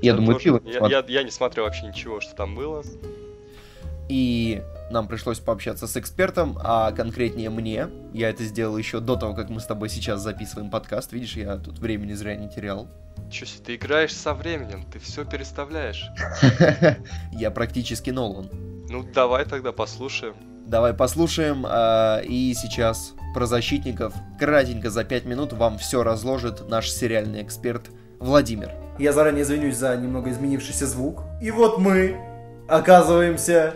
Я, 0.02 0.12
я 0.12 0.14
думаю, 0.14 0.40
тоже, 0.40 0.60
ты 0.60 0.70
я, 0.70 0.88
я, 0.88 1.06
я 1.08 1.24
не 1.24 1.32
смотрел 1.32 1.66
вообще 1.66 1.88
ничего, 1.88 2.20
что 2.20 2.36
там 2.36 2.56
было. 2.56 2.84
И 4.10 4.62
нам 4.90 5.08
пришлось 5.08 5.40
пообщаться 5.40 5.88
с 5.88 5.96
экспертом, 5.96 6.58
а 6.62 6.92
конкретнее 6.92 7.50
мне. 7.50 7.88
Я 8.14 8.30
это 8.30 8.44
сделал 8.44 8.76
еще 8.78 9.00
до 9.00 9.16
того, 9.16 9.34
как 9.36 9.50
мы 9.50 9.60
с 9.60 9.66
тобой 9.66 9.88
сейчас 9.90 10.22
записываем 10.22 10.70
подкаст. 10.72 11.14
Видишь, 11.14 11.36
я 11.36 11.58
тут 11.58 11.80
времени 11.80 12.14
зря 12.14 12.36
не 12.36 12.50
терял. 12.50 12.88
Чё 13.30 13.46
себе, 13.46 13.64
ты 13.66 13.76
играешь 13.76 14.14
со 14.14 14.34
временем, 14.34 14.84
ты 14.92 15.00
все 15.00 15.26
переставляешь. 15.26 16.10
Я 17.32 17.52
практически 17.52 18.10
Нолан. 18.10 18.50
Ну, 18.90 19.04
давай 19.04 19.46
тогда 19.46 19.72
послушаем. 19.72 20.36
Давай 20.70 20.94
послушаем. 20.94 21.66
Э, 21.68 22.22
и 22.24 22.54
сейчас 22.54 23.16
про 23.34 23.48
защитников. 23.48 24.14
Кратенько 24.38 24.92
за 24.92 25.04
5 25.04 25.26
минут 25.26 25.52
вам 25.52 25.80
все 25.80 26.04
разложит 26.04 26.70
наш 26.70 26.92
сериальный 26.92 27.42
эксперт 27.42 27.90
Владимир. 28.20 28.74
Я 29.00 29.12
заранее 29.12 29.42
извинюсь 29.42 29.78
за 29.78 29.98
немного 29.98 30.30
изменившийся 30.30 30.86
звук. 30.86 31.24
И 31.42 31.50
вот 31.50 31.80
мы 31.80 32.18
оказываемся 32.68 33.74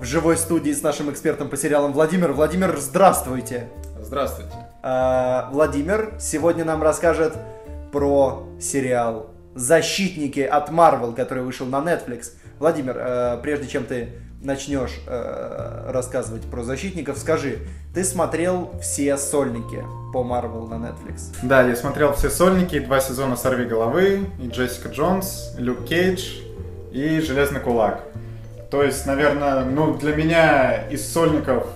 в 0.00 0.04
живой 0.04 0.38
студии 0.38 0.72
с 0.72 0.82
нашим 0.82 1.10
экспертом 1.10 1.50
по 1.50 1.58
сериалам 1.58 1.92
Владимир. 1.92 2.32
Владимир, 2.32 2.74
здравствуйте. 2.78 3.68
Здравствуйте. 4.00 4.54
Э, 4.82 5.50
Владимир 5.50 6.14
сегодня 6.18 6.64
нам 6.64 6.82
расскажет 6.82 7.34
про 7.92 8.48
сериал 8.58 9.26
«Защитники» 9.54 10.40
от 10.40 10.70
Marvel, 10.70 11.14
который 11.14 11.44
вышел 11.44 11.66
на 11.66 11.80
Netflix. 11.80 12.30
Владимир, 12.58 12.96
э, 12.96 13.40
прежде 13.42 13.68
чем 13.68 13.84
ты 13.84 14.23
начнешь 14.44 15.00
э, 15.06 15.90
рассказывать 15.90 16.42
про 16.42 16.62
защитников, 16.62 17.18
скажи, 17.18 17.58
ты 17.94 18.04
смотрел 18.04 18.70
все 18.80 19.16
сольники 19.16 19.82
по 20.12 20.22
Marvel 20.22 20.68
на 20.68 20.74
Netflix? 20.74 21.34
Да, 21.42 21.62
я 21.62 21.74
смотрел 21.76 22.12
все 22.14 22.30
сольники, 22.30 22.78
два 22.78 23.00
сезона 23.00 23.36
«Сорви 23.36 23.64
головы», 23.64 24.26
и 24.40 24.48
«Джессика 24.48 24.88
Джонс», 24.88 25.54
«Люк 25.58 25.84
Кейдж» 25.84 26.40
и 26.92 27.20
«Железный 27.20 27.60
кулак». 27.60 28.02
То 28.70 28.82
есть, 28.82 29.06
наверное, 29.06 29.64
ну, 29.64 29.94
для 29.94 30.16
меня 30.16 30.88
из 30.88 31.10
сольников 31.10 31.66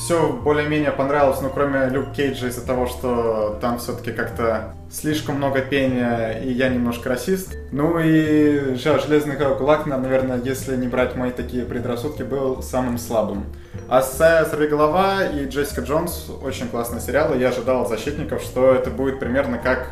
все 0.00 0.32
более-менее 0.32 0.92
понравилось, 0.92 1.40
ну, 1.42 1.50
кроме 1.50 1.90
Люк 1.90 2.12
Кейджа 2.12 2.48
из-за 2.48 2.66
того, 2.66 2.86
что 2.86 3.58
там 3.60 3.78
все-таки 3.78 4.12
как-то 4.12 4.74
слишком 4.90 5.36
много 5.36 5.60
пения, 5.60 6.40
и 6.42 6.50
я 6.50 6.70
немножко 6.70 7.10
расист. 7.10 7.54
Ну 7.70 7.98
и 7.98 8.76
Железный 8.76 9.36
кулак, 9.36 9.84
наверное, 9.84 10.40
если 10.40 10.74
не 10.74 10.88
брать 10.88 11.16
мои 11.16 11.30
такие 11.30 11.66
предрассудки, 11.66 12.22
был 12.22 12.62
самым 12.62 12.96
слабым. 12.98 13.44
А 13.88 14.00
«Сорвиголова» 14.00 15.28
и 15.28 15.46
«Джессика 15.46 15.82
Джонс» 15.82 16.30
очень 16.42 16.68
классные 16.68 17.02
сериалы. 17.02 17.36
Я 17.36 17.48
ожидал 17.48 17.82
от 17.82 17.88
«Защитников», 17.88 18.42
что 18.42 18.72
это 18.72 18.90
будет 18.90 19.20
примерно 19.20 19.58
как 19.58 19.90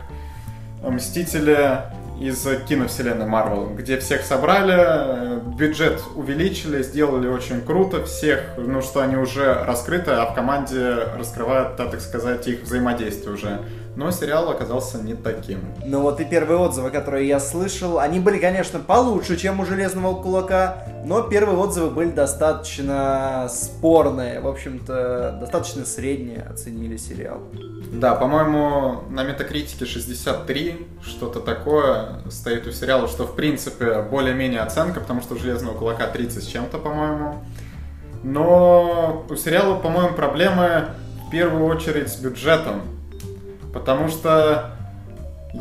«Мстители», 0.83 1.83
из 2.21 2.47
киновселенной 2.69 3.27
Марвел, 3.27 3.71
где 3.75 3.99
всех 3.99 4.23
собрали, 4.23 5.41
бюджет 5.41 6.03
увеличили, 6.15 6.83
сделали 6.83 7.29
очень 7.29 7.61
круто, 7.61 8.05
всех, 8.05 8.43
ну 8.57 8.83
что 8.83 9.01
они 9.01 9.17
уже 9.17 9.53
раскрыты, 9.53 10.13
а 10.13 10.27
в 10.27 10.35
команде 10.35 10.95
раскрывают, 11.17 11.77
так 11.77 12.01
сказать, 12.01 12.47
их 12.47 12.63
взаимодействие 12.63 13.35
уже 13.35 13.61
но 13.97 14.11
сериал 14.11 14.49
оказался 14.51 14.99
не 14.99 15.15
таким. 15.15 15.61
Ну 15.85 16.03
вот 16.03 16.21
и 16.21 16.25
первые 16.25 16.59
отзывы, 16.59 16.91
которые 16.91 17.27
я 17.27 17.41
слышал, 17.41 17.99
они 17.99 18.21
были, 18.21 18.39
конечно, 18.39 18.79
получше, 18.79 19.37
чем 19.37 19.61
у 19.61 19.67
Железного 19.67 20.21
Кулака, 20.23 20.85
но 21.05 21.23
первые 21.23 21.59
отзывы 21.59 21.91
были 21.91 22.11
достаточно 22.11 23.49
спорные, 23.51 24.41
в 24.41 24.47
общем-то, 24.47 25.39
достаточно 25.41 25.85
средние 25.85 26.43
оценили 26.43 26.97
сериал. 26.97 27.41
Да, 27.93 28.15
по-моему, 28.15 29.05
на 29.11 29.25
метакритике 29.25 29.87
63, 29.87 30.87
что-то 31.03 31.41
такое 31.41 32.21
стоит 32.31 32.67
у 32.67 32.71
сериала, 32.71 33.09
что, 33.09 33.27
в 33.27 33.35
принципе, 33.35 34.03
более-менее 34.03 34.61
оценка, 34.61 35.01
потому 35.01 35.23
что 35.23 35.35
у 35.35 35.39
Железного 35.39 35.77
Кулака 35.77 36.07
30 36.07 36.43
с 36.43 36.47
чем-то, 36.47 36.79
по-моему. 36.79 37.43
Но 38.23 39.25
у 39.29 39.37
сериала, 39.37 39.77
по-моему, 39.77 40.15
проблемы 40.15 40.89
в 41.27 41.31
первую 41.31 41.65
очередь 41.67 42.09
с 42.09 42.17
бюджетом 42.17 42.83
Потому 43.73 44.09
что 44.09 44.73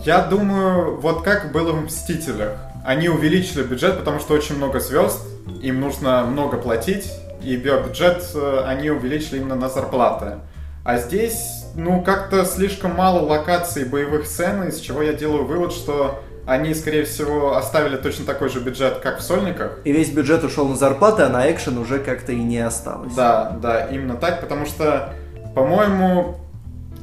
я 0.05 0.21
думаю, 0.21 0.97
вот 0.97 1.23
как 1.23 1.51
было 1.51 1.71
в 1.71 1.85
«Мстителях». 1.85 2.53
Они 2.85 3.09
увеличили 3.09 3.63
бюджет, 3.63 3.97
потому 3.97 4.19
что 4.19 4.33
очень 4.33 4.55
много 4.55 4.79
звезд, 4.79 5.21
им 5.61 5.81
нужно 5.81 6.23
много 6.23 6.57
платить, 6.57 7.11
и 7.41 7.55
бюджет 7.55 8.25
э, 8.33 8.63
они 8.65 8.89
увеличили 8.89 9.37
именно 9.37 9.55
на 9.55 9.69
зарплаты. 9.69 10.35
А 10.83 10.97
здесь, 10.97 11.65
ну, 11.75 12.01
как-то 12.01 12.45
слишком 12.45 12.95
мало 12.95 13.19
локаций 13.19 13.85
боевых 13.85 14.25
сцен, 14.25 14.63
из 14.63 14.79
чего 14.79 15.01
я 15.01 15.13
делаю 15.13 15.45
вывод, 15.45 15.73
что 15.73 16.23
они, 16.45 16.73
скорее 16.73 17.03
всего, 17.03 17.57
оставили 17.57 17.97
точно 17.97 18.25
такой 18.25 18.47
же 18.47 18.61
бюджет, 18.61 18.99
как 19.03 19.19
в 19.19 19.21
«Сольниках». 19.21 19.79
И 19.83 19.91
весь 19.91 20.09
бюджет 20.09 20.45
ушел 20.45 20.67
на 20.67 20.77
зарплаты, 20.77 21.23
а 21.23 21.29
на 21.29 21.51
экшен 21.51 21.77
уже 21.77 21.99
как-то 21.99 22.31
и 22.31 22.41
не 22.41 22.59
осталось. 22.59 23.13
Да, 23.13 23.57
да, 23.61 23.87
именно 23.87 24.15
так, 24.15 24.39
потому 24.39 24.65
что, 24.65 25.13
по-моему, 25.53 26.37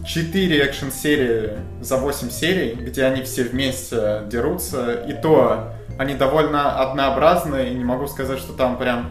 4 0.04 0.58
экшн-серии 0.64 1.50
за 1.80 1.96
8 1.96 2.30
серий, 2.30 2.75
где 2.75 3.04
они 3.04 3.23
все 3.23 3.44
вместе 3.44 4.23
дерутся, 4.26 4.94
и 5.08 5.12
то 5.14 5.73
они 5.99 6.14
довольно 6.14 6.80
однообразные, 6.80 7.73
и 7.73 7.75
не 7.75 7.84
могу 7.84 8.06
сказать, 8.06 8.38
что 8.38 8.52
там 8.52 8.76
прям... 8.76 9.11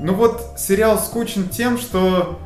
Ну 0.00 0.14
вот, 0.14 0.42
сериал 0.56 0.98
скучен 0.98 1.48
тем, 1.48 1.78
что 1.78 2.38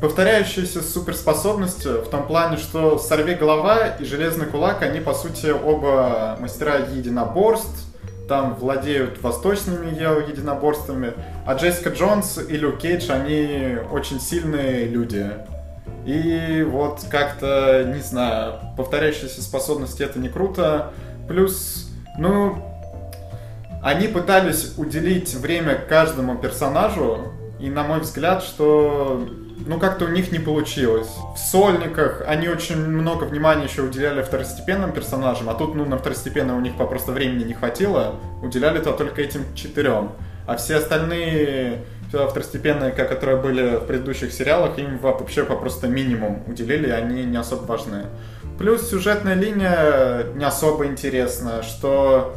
повторяющаяся 0.00 0.82
суперспособность 0.82 1.84
в 1.84 2.08
том 2.08 2.26
плане, 2.26 2.56
что 2.56 2.98
Сорви 2.98 3.34
Голова 3.34 3.88
и 3.98 4.04
Железный 4.04 4.46
Кулак, 4.46 4.82
они, 4.82 5.00
по 5.00 5.12
сути, 5.12 5.48
оба 5.50 6.36
мастера 6.40 6.78
единоборств, 6.78 7.86
там 8.28 8.54
владеют 8.54 9.20
восточными 9.22 9.90
единоборствами, 9.90 11.14
а 11.46 11.54
Джессика 11.54 11.90
Джонс 11.90 12.38
и 12.38 12.56
Люк 12.56 12.78
Кейдж, 12.78 13.10
они 13.10 13.76
очень 13.90 14.20
сильные 14.20 14.86
люди. 14.86 15.30
И 16.06 16.66
вот 16.68 17.04
как-то, 17.10 17.84
не 17.94 18.00
знаю, 18.00 18.54
повторяющиеся 18.76 19.42
способности 19.42 20.02
это 20.02 20.18
не 20.18 20.28
круто. 20.28 20.92
Плюс, 21.28 21.90
ну, 22.18 22.64
они 23.82 24.08
пытались 24.08 24.74
уделить 24.76 25.34
время 25.34 25.74
каждому 25.76 26.36
персонажу, 26.38 27.32
и 27.58 27.68
на 27.68 27.82
мой 27.82 28.00
взгляд, 28.00 28.42
что 28.42 29.28
ну 29.66 29.78
как-то 29.78 30.06
у 30.06 30.08
них 30.08 30.32
не 30.32 30.38
получилось. 30.38 31.10
В 31.34 31.38
сольниках 31.38 32.22
они 32.26 32.48
очень 32.48 32.76
много 32.76 33.24
внимания 33.24 33.64
еще 33.64 33.82
уделяли 33.82 34.22
второстепенным 34.22 34.92
персонажам, 34.92 35.48
а 35.50 35.54
тут, 35.54 35.74
ну, 35.74 35.84
на 35.84 35.98
второстепенно 35.98 36.56
у 36.56 36.60
них 36.60 36.76
попросту 36.76 37.12
времени 37.12 37.44
не 37.44 37.54
хватило, 37.54 38.16
уделяли 38.42 38.78
то 38.80 38.92
только 38.92 39.22
этим 39.22 39.44
четырем. 39.54 40.12
А 40.46 40.56
все 40.56 40.76
остальные 40.76 41.84
второстепенные, 42.10 42.92
которые 42.92 43.38
были 43.38 43.76
в 43.76 43.86
предыдущих 43.86 44.32
сериалах, 44.32 44.78
им 44.78 44.98
вообще 44.98 45.44
попросту 45.44 45.88
минимум 45.88 46.42
уделили, 46.46 46.90
они 46.90 47.24
не 47.24 47.36
особо 47.36 47.62
важны. 47.62 48.06
Плюс 48.58 48.88
сюжетная 48.90 49.34
линия 49.34 50.24
не 50.34 50.44
особо 50.44 50.86
интересна, 50.86 51.62
что 51.62 52.34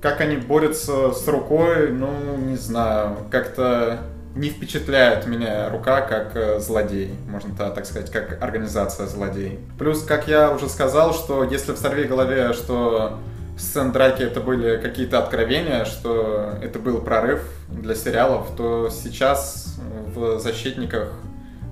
как 0.00 0.20
они 0.20 0.36
борются 0.36 1.12
с 1.12 1.28
рукой, 1.28 1.92
ну, 1.92 2.10
не 2.38 2.56
знаю, 2.56 3.18
как-то 3.30 4.00
не 4.34 4.48
впечатляет 4.48 5.26
меня 5.26 5.68
рука 5.68 6.00
как 6.00 6.34
э, 6.34 6.58
злодей, 6.58 7.14
можно 7.28 7.54
так 7.54 7.84
сказать, 7.84 8.10
как 8.10 8.42
организация 8.42 9.06
злодей. 9.06 9.60
Плюс, 9.78 10.02
как 10.02 10.26
я 10.26 10.50
уже 10.50 10.68
сказал, 10.68 11.12
что 11.12 11.44
если 11.44 11.72
в 11.72 11.76
«Сорви 11.76 12.04
голове», 12.04 12.52
что 12.54 13.18
сцен 13.62 13.92
драки 13.92 14.22
это 14.22 14.40
были 14.40 14.76
какие-то 14.76 15.18
откровения, 15.18 15.84
что 15.84 16.54
это 16.62 16.78
был 16.78 17.00
прорыв 17.00 17.42
для 17.68 17.94
сериалов, 17.94 18.48
то 18.56 18.90
сейчас 18.90 19.76
в 20.14 20.38
«Защитниках» 20.38 21.12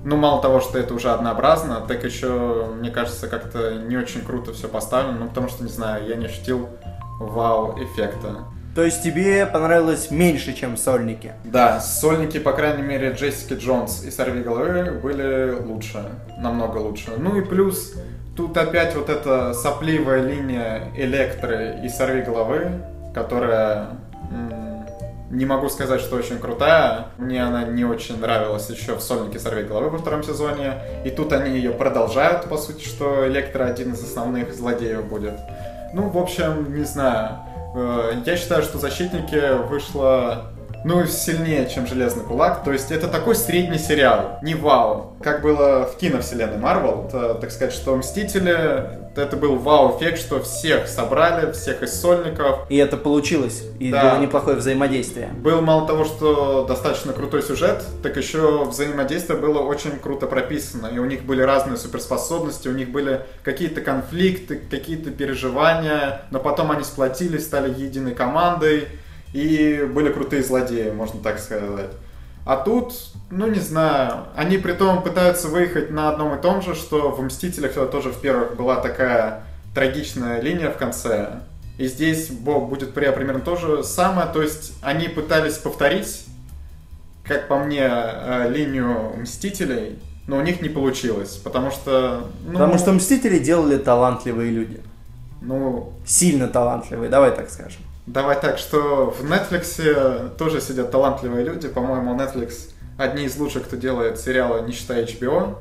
ну, 0.03 0.15
мало 0.15 0.41
того, 0.41 0.61
что 0.61 0.79
это 0.79 0.95
уже 0.95 1.11
однообразно, 1.11 1.81
так 1.87 2.03
еще, 2.03 2.67
мне 2.79 2.89
кажется, 2.89 3.27
как-то 3.27 3.75
не 3.75 3.97
очень 3.97 4.21
круто 4.21 4.51
все 4.51 4.67
поставлено, 4.67 5.19
ну, 5.19 5.27
потому 5.27 5.47
что, 5.47 5.63
не 5.63 5.69
знаю, 5.69 6.07
я 6.07 6.15
не 6.15 6.25
ощутил 6.25 6.69
вау-эффекта. 7.19 8.45
То 8.73 8.83
есть 8.83 9.03
тебе 9.03 9.45
понравилось 9.45 10.11
меньше, 10.11 10.53
чем 10.53 10.77
сольники? 10.77 11.33
Да, 11.43 11.81
сольники, 11.81 12.39
по 12.39 12.53
крайней 12.53 12.83
мере, 12.83 13.11
Джессики 13.11 13.53
Джонс 13.53 14.03
и 14.03 14.11
Сорви 14.11 14.41
головы 14.41 14.91
были 15.03 15.57
лучше, 15.61 16.03
намного 16.39 16.77
лучше. 16.77 17.11
Ну 17.17 17.37
и 17.37 17.41
плюс, 17.41 17.93
тут 18.41 18.57
опять 18.57 18.95
вот 18.95 19.07
эта 19.09 19.53
сопливая 19.53 20.23
линия 20.23 20.91
Электры 20.95 21.79
и 21.83 21.89
Сорви 21.89 22.21
головы, 22.23 22.81
которая 23.13 23.89
не 25.29 25.45
могу 25.45 25.69
сказать, 25.69 26.01
что 26.01 26.15
очень 26.15 26.39
крутая. 26.39 27.05
Мне 27.17 27.43
она 27.43 27.63
не 27.63 27.85
очень 27.85 28.19
нравилась 28.19 28.67
еще 28.69 28.95
в 28.95 29.01
сольнике 29.01 29.39
«Сорви 29.39 29.63
головы» 29.63 29.91
во 29.91 29.97
втором 29.99 30.23
сезоне. 30.23 30.73
И 31.05 31.09
тут 31.09 31.31
они 31.31 31.55
ее 31.55 31.71
продолжают, 31.71 32.49
по 32.49 32.57
сути, 32.57 32.83
что 32.83 33.27
Электро 33.27 33.65
один 33.65 33.93
из 33.93 34.03
основных 34.03 34.53
злодеев 34.53 35.05
будет. 35.05 35.39
Ну, 35.93 36.09
в 36.09 36.17
общем, 36.17 36.75
не 36.75 36.83
знаю. 36.83 37.37
Э, 37.75 38.13
я 38.25 38.35
считаю, 38.35 38.63
что 38.63 38.77
«Защитники» 38.79 39.55
вышло 39.69 40.50
ну, 40.83 41.05
сильнее, 41.05 41.69
чем 41.69 41.87
«Железный 41.87 42.23
кулак». 42.23 42.63
То 42.63 42.71
есть 42.71 42.91
это 42.91 43.07
такой 43.07 43.35
средний 43.35 43.77
сериал, 43.77 44.39
не 44.41 44.55
вау. 44.55 45.15
Как 45.21 45.41
было 45.41 45.85
в 45.85 45.97
киновселенной 45.97 46.57
Марвел, 46.57 47.09
так 47.11 47.51
сказать, 47.51 47.73
что 47.73 47.95
«Мстители» 47.95 49.01
это 49.15 49.35
был 49.35 49.57
вау-эффект, 49.57 50.19
что 50.19 50.41
всех 50.41 50.87
собрали, 50.87 51.51
всех 51.51 51.83
из 51.83 51.99
сольников. 51.99 52.59
И 52.69 52.77
это 52.77 52.97
получилось, 52.97 53.63
и 53.79 53.91
да. 53.91 54.11
было 54.11 54.21
неплохое 54.21 54.57
взаимодействие. 54.57 55.27
Был 55.33 55.61
мало 55.61 55.85
того, 55.85 56.05
что 56.05 56.65
достаточно 56.65 57.11
крутой 57.11 57.43
сюжет, 57.43 57.83
так 58.03 58.15
еще 58.15 58.65
взаимодействие 58.65 59.37
было 59.37 59.59
очень 59.59 59.99
круто 59.99 60.27
прописано. 60.27 60.87
И 60.87 60.97
у 60.97 61.05
них 61.05 61.23
были 61.23 61.41
разные 61.41 61.77
суперспособности, 61.77 62.67
у 62.67 62.73
них 62.73 62.91
были 62.91 63.21
какие-то 63.43 63.81
конфликты, 63.81 64.61
какие-то 64.69 65.11
переживания, 65.11 66.21
но 66.31 66.39
потом 66.39 66.71
они 66.71 66.83
сплотились, 66.83 67.43
стали 67.43 67.69
единой 67.69 68.15
командой, 68.15 68.87
и 69.33 69.87
были 69.93 70.11
крутые 70.11 70.43
злодеи, 70.43 70.91
можно 70.91 71.19
так 71.21 71.39
сказать. 71.39 71.91
А 72.45 72.57
тут, 72.57 72.93
ну 73.29 73.47
не 73.47 73.59
знаю, 73.59 74.25
они 74.35 74.57
при 74.57 74.73
том 74.73 75.03
пытаются 75.03 75.47
выехать 75.47 75.91
на 75.91 76.09
одном 76.09 76.37
и 76.37 76.41
том 76.41 76.61
же, 76.61 76.73
что 76.73 77.11
в 77.11 77.21
«Мстителях» 77.21 77.73
тоже 77.91 78.09
в 78.09 78.19
первых 78.19 78.55
была 78.55 78.77
такая 78.77 79.43
трагичная 79.75 80.41
линия 80.41 80.71
в 80.71 80.77
конце. 80.77 81.41
И 81.77 81.87
здесь 81.87 82.29
Бог 82.29 82.69
будет 82.69 82.93
примерно 82.93 83.39
то 83.39 83.55
же 83.55 83.83
самое, 83.83 84.27
то 84.31 84.41
есть 84.41 84.73
они 84.81 85.07
пытались 85.07 85.57
повторить, 85.57 86.25
как 87.23 87.47
по 87.47 87.59
мне, 87.59 87.87
э, 87.87 88.49
линию 88.49 89.13
«Мстителей», 89.17 89.99
но 90.27 90.37
у 90.37 90.41
них 90.41 90.61
не 90.61 90.69
получилось, 90.69 91.35
потому 91.37 91.71
что... 91.71 92.27
Ну, 92.45 92.53
потому 92.53 92.77
что 92.77 92.91
«Мстители» 92.91 93.39
делали 93.39 93.77
талантливые 93.77 94.51
люди. 94.51 94.81
Ну... 95.41 95.93
Сильно 96.05 96.47
талантливые, 96.47 97.09
давай 97.09 97.35
так 97.35 97.49
скажем. 97.49 97.81
Давай 98.07 98.39
так, 98.39 98.57
что 98.57 99.11
в 99.11 99.23
Netflix 99.23 100.35
тоже 100.37 100.59
сидят 100.59 100.91
талантливые 100.91 101.45
люди. 101.45 101.67
По-моему, 101.67 102.15
Netflix 102.15 102.71
одни 102.97 103.25
из 103.25 103.37
лучших, 103.37 103.63
кто 103.63 103.75
делает 103.75 104.19
сериалы, 104.19 104.61
не 104.61 104.73
считая 104.73 105.05
HBO. 105.05 105.57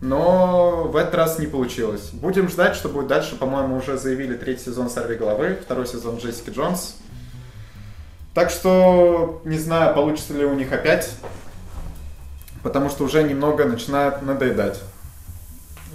Но 0.00 0.88
в 0.88 0.96
этот 0.96 1.14
раз 1.14 1.38
не 1.38 1.46
получилось. 1.46 2.10
Будем 2.12 2.48
ждать, 2.48 2.74
что 2.74 2.88
будет 2.88 3.06
дальше. 3.06 3.36
По-моему, 3.36 3.76
уже 3.76 3.96
заявили 3.96 4.36
третий 4.36 4.64
сезон 4.64 4.90
«Сорви 4.90 5.14
головы», 5.14 5.58
второй 5.62 5.86
сезон 5.86 6.18
«Джессики 6.18 6.50
Джонс». 6.50 6.96
Так 8.34 8.50
что 8.50 9.40
не 9.44 9.58
знаю, 9.58 9.94
получится 9.94 10.32
ли 10.32 10.44
у 10.44 10.54
них 10.54 10.72
опять, 10.72 11.10
потому 12.62 12.88
что 12.90 13.04
уже 13.04 13.22
немного 13.22 13.64
начинает 13.64 14.22
надоедать. 14.22 14.80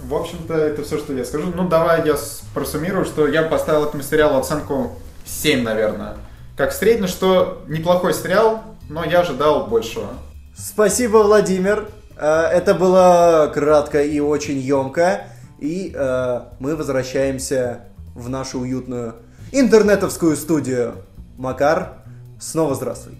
В 0.00 0.14
общем-то, 0.14 0.54
это 0.54 0.82
все, 0.84 0.98
что 0.98 1.12
я 1.12 1.24
скажу. 1.24 1.52
Ну, 1.54 1.68
давай 1.68 2.06
я 2.06 2.16
просуммирую, 2.54 3.04
что 3.04 3.26
я 3.26 3.42
поставил 3.42 3.84
этому 3.84 4.02
сериалу 4.02 4.38
оценку 4.38 4.96
7, 5.28 5.62
наверное. 5.62 6.16
Как 6.56 6.72
средний, 6.72 7.06
что 7.06 7.62
неплохой 7.68 8.14
сериал, 8.14 8.64
но 8.88 9.04
я 9.04 9.20
ожидал 9.20 9.66
большего. 9.66 10.08
Спасибо, 10.56 11.18
Владимир. 11.18 11.88
Э, 12.16 12.46
это 12.52 12.74
было 12.74 13.50
кратко 13.52 14.02
и 14.02 14.18
очень 14.18 14.58
емко. 14.58 15.24
И 15.60 15.92
э, 15.94 16.40
мы 16.58 16.74
возвращаемся 16.76 17.84
в 18.14 18.28
нашу 18.28 18.60
уютную 18.60 19.16
интернетовскую 19.52 20.36
студию. 20.36 20.94
Макар, 21.36 22.02
снова 22.40 22.74
здравствуй. 22.74 23.14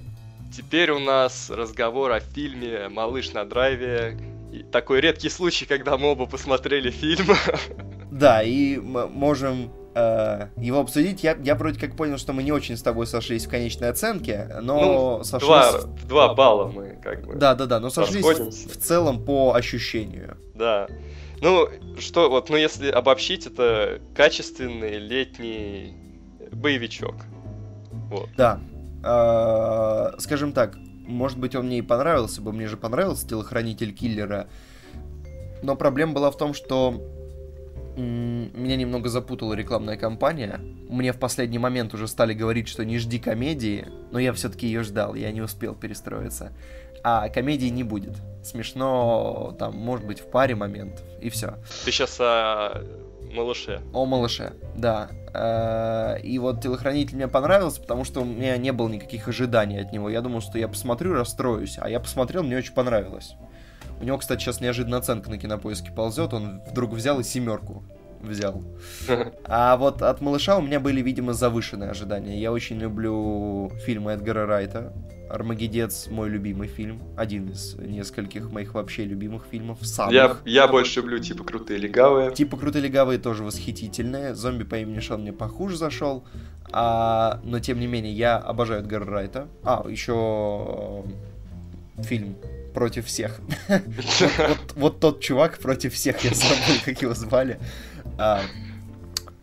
Теперь 0.56 0.90
у 0.90 0.98
нас 0.98 1.50
разговор 1.50 2.10
о 2.10 2.20
фильме 2.20 2.88
«Малыш 2.88 3.32
на 3.32 3.44
драйве». 3.44 4.18
И 4.52 4.62
такой 4.62 5.00
редкий 5.00 5.28
случай, 5.28 5.66
когда 5.66 5.98
мы 5.98 6.08
оба 6.08 6.26
посмотрели 6.26 6.90
фильм. 6.90 7.26
Да, 8.10 8.42
и 8.42 8.78
мы 8.78 9.06
можем 9.06 9.70
э, 9.98 10.48
его 10.56 10.80
обсудить. 10.80 11.22
Я, 11.24 11.36
я 11.42 11.54
вроде 11.54 11.78
как 11.80 11.96
понял, 11.96 12.18
что 12.18 12.32
мы 12.32 12.42
не 12.42 12.52
очень 12.52 12.76
с 12.76 12.82
тобой 12.82 13.06
сошлись 13.06 13.46
в 13.46 13.50
конечной 13.50 13.90
оценке, 13.90 14.48
но 14.62 15.18
ну, 15.18 15.24
сошлись... 15.24 15.48
Два, 15.48 15.72
два 16.08 16.34
балла 16.34 16.66
мы 16.68 16.98
как 17.02 17.26
бы... 17.26 17.34
Да, 17.34 17.54
да, 17.54 17.66
да, 17.66 17.80
но 17.80 17.90
сошлись 17.90 18.24
в, 18.24 18.50
в 18.50 18.76
целом 18.76 19.24
по 19.24 19.54
ощущению. 19.54 20.36
Да. 20.54 20.88
Ну, 21.40 21.68
что, 21.98 22.30
вот, 22.30 22.48
ну 22.48 22.56
если 22.56 22.90
обобщить, 22.90 23.46
это 23.46 24.00
качественный 24.14 24.98
летний 24.98 25.94
боевичок. 26.52 27.14
Вот. 28.10 28.28
Да. 28.36 28.60
Э, 29.04 30.18
скажем 30.18 30.52
так, 30.52 30.76
может 31.06 31.38
быть, 31.38 31.54
он 31.54 31.66
мне 31.66 31.78
и 31.78 31.82
понравился 31.82 32.42
бы, 32.42 32.52
мне 32.52 32.66
же 32.66 32.76
понравился 32.76 33.26
телохранитель 33.26 33.92
киллера. 33.92 34.48
Но 35.62 35.74
проблема 35.74 36.12
была 36.12 36.30
в 36.30 36.36
том, 36.36 36.54
что 36.54 37.02
меня 37.98 38.76
немного 38.76 39.08
запутала 39.08 39.54
рекламная 39.54 39.96
кампания. 39.96 40.60
Мне 40.88 41.12
в 41.12 41.18
последний 41.18 41.58
момент 41.58 41.94
уже 41.94 42.08
стали 42.08 42.34
говорить, 42.34 42.68
что 42.68 42.84
не 42.84 42.98
жди 42.98 43.18
комедии, 43.18 43.86
но 44.10 44.18
я 44.18 44.32
все-таки 44.32 44.66
ее 44.66 44.82
ждал, 44.82 45.14
я 45.14 45.30
не 45.32 45.40
успел 45.40 45.74
перестроиться. 45.74 46.52
А 47.04 47.28
комедии 47.28 47.68
не 47.68 47.84
будет. 47.84 48.16
Смешно, 48.42 49.54
там, 49.58 49.76
может 49.76 50.06
быть, 50.06 50.20
в 50.20 50.30
паре 50.30 50.54
моментов, 50.54 51.04
и 51.20 51.30
все. 51.30 51.54
Ты 51.84 51.92
сейчас 51.92 52.18
о 52.20 52.82
малыше. 53.32 53.80
О 53.92 54.06
малыше, 54.06 54.54
да. 54.76 55.08
Э, 55.34 56.20
и 56.20 56.38
вот 56.38 56.60
телохранитель 56.60 57.16
мне 57.16 57.28
понравился, 57.28 57.80
потому 57.80 58.04
что 58.04 58.22
у 58.22 58.24
меня 58.24 58.56
не 58.56 58.72
было 58.72 58.88
никаких 58.88 59.28
ожиданий 59.28 59.78
от 59.80 59.92
него. 59.92 60.08
Я 60.08 60.20
думал, 60.20 60.40
что 60.40 60.58
я 60.58 60.68
посмотрю, 60.68 61.14
расстроюсь. 61.14 61.78
А 61.80 61.88
я 61.88 62.00
посмотрел, 62.00 62.42
мне 62.42 62.56
очень 62.56 62.72
понравилось. 62.72 63.34
У 64.00 64.04
него, 64.04 64.18
кстати, 64.18 64.40
сейчас 64.40 64.60
неожиданно 64.60 64.98
оценка 64.98 65.30
на 65.30 65.38
кинопоиске 65.38 65.90
ползет. 65.90 66.32
Он 66.32 66.60
вдруг 66.70 66.92
взял 66.92 67.20
и 67.20 67.24
семерку 67.24 67.82
взял. 68.20 68.62
А 69.44 69.76
вот 69.76 70.02
от 70.02 70.20
малыша 70.20 70.58
у 70.58 70.62
меня 70.62 70.80
были, 70.80 71.00
видимо, 71.00 71.32
завышенные 71.32 71.90
ожидания. 71.90 72.40
Я 72.40 72.52
очень 72.52 72.78
люблю 72.78 73.70
фильмы 73.84 74.12
Эдгара 74.12 74.46
Райта. 74.46 74.92
Армагеддец 75.30 76.08
мой 76.08 76.28
любимый 76.28 76.68
фильм. 76.68 77.02
Один 77.16 77.50
из 77.50 77.74
нескольких 77.74 78.50
моих 78.50 78.74
вообще 78.74 79.04
любимых 79.04 79.44
фильмов. 79.50 79.78
Самых. 79.82 80.14
Я, 80.14 80.36
я 80.44 80.68
больше 80.68 81.00
люблю 81.00 81.18
типа 81.18 81.44
крутые 81.44 81.78
легавые. 81.78 82.32
Типа 82.32 82.56
крутые 82.56 82.82
легавые 82.82 83.18
тоже 83.18 83.44
восхитительные. 83.44 84.34
Зомби 84.34 84.64
по 84.64 84.76
имени 84.76 85.00
Шон 85.00 85.22
мне 85.22 85.32
похуже 85.32 85.76
зашел. 85.76 86.24
А, 86.70 87.40
но 87.44 87.60
тем 87.60 87.78
не 87.78 87.86
менее, 87.86 88.12
я 88.12 88.36
обожаю 88.36 88.80
Эдгара 88.80 89.04
Райта. 89.04 89.48
А, 89.64 89.84
еще 89.88 91.04
фильм 92.02 92.36
против 92.74 93.06
всех. 93.06 93.40
Вот 94.76 95.00
тот 95.00 95.20
чувак 95.20 95.58
против 95.58 95.94
всех, 95.94 96.22
я 96.24 96.34
забыл, 96.34 96.80
как 96.84 97.02
его 97.02 97.14
звали. 97.14 97.58
А, 98.18 98.42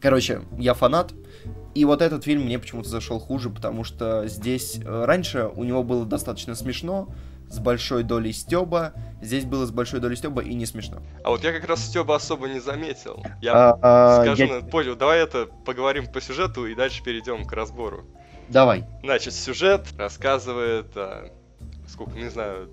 короче, 0.01 0.41
я 0.57 0.73
фанат. 0.73 1.13
И 1.73 1.83
вот 1.83 2.01
этот 2.01 2.23
фильм 2.23 2.43
мне 2.43 2.57
почему-то 2.57 2.87
зашел 2.87 3.19
хуже, 3.19 3.49
потому 3.49 3.83
что 3.83 4.27
здесь 4.27 4.77
э, 4.77 5.05
раньше 5.05 5.49
у 5.53 5.65
него 5.65 5.83
было 5.83 6.05
достаточно 6.05 6.55
смешно, 6.55 7.09
с 7.49 7.59
большой 7.59 8.03
долей 8.03 8.31
стеба. 8.31 8.93
Здесь 9.21 9.45
было 9.45 9.65
с 9.65 9.71
большой 9.71 9.99
долей 9.99 10.15
стеба 10.15 10.41
и 10.41 10.53
не 10.53 10.65
смешно. 10.65 11.01
А 11.23 11.29
вот 11.29 11.43
я 11.43 11.51
как 11.51 11.67
раз 11.67 11.85
стеба 11.85 12.15
особо 12.15 12.47
не 12.47 12.59
заметил. 12.59 13.23
Я 13.41 13.53
а, 13.53 13.79
а, 13.81 14.21
скажу, 14.23 14.43
я... 14.45 14.61
понял, 14.61 14.95
давай 14.95 15.19
это 15.19 15.47
поговорим 15.65 16.07
по 16.07 16.21
сюжету 16.21 16.65
и 16.65 16.75
дальше 16.75 17.03
перейдем 17.03 17.45
к 17.45 17.51
разбору. 17.51 18.05
Давай. 18.49 18.85
Значит, 19.03 19.33
сюжет 19.33 19.87
рассказывает, 19.97 20.87
а, 20.95 21.31
сколько, 21.87 22.17
не 22.17 22.29
знаю, 22.29 22.69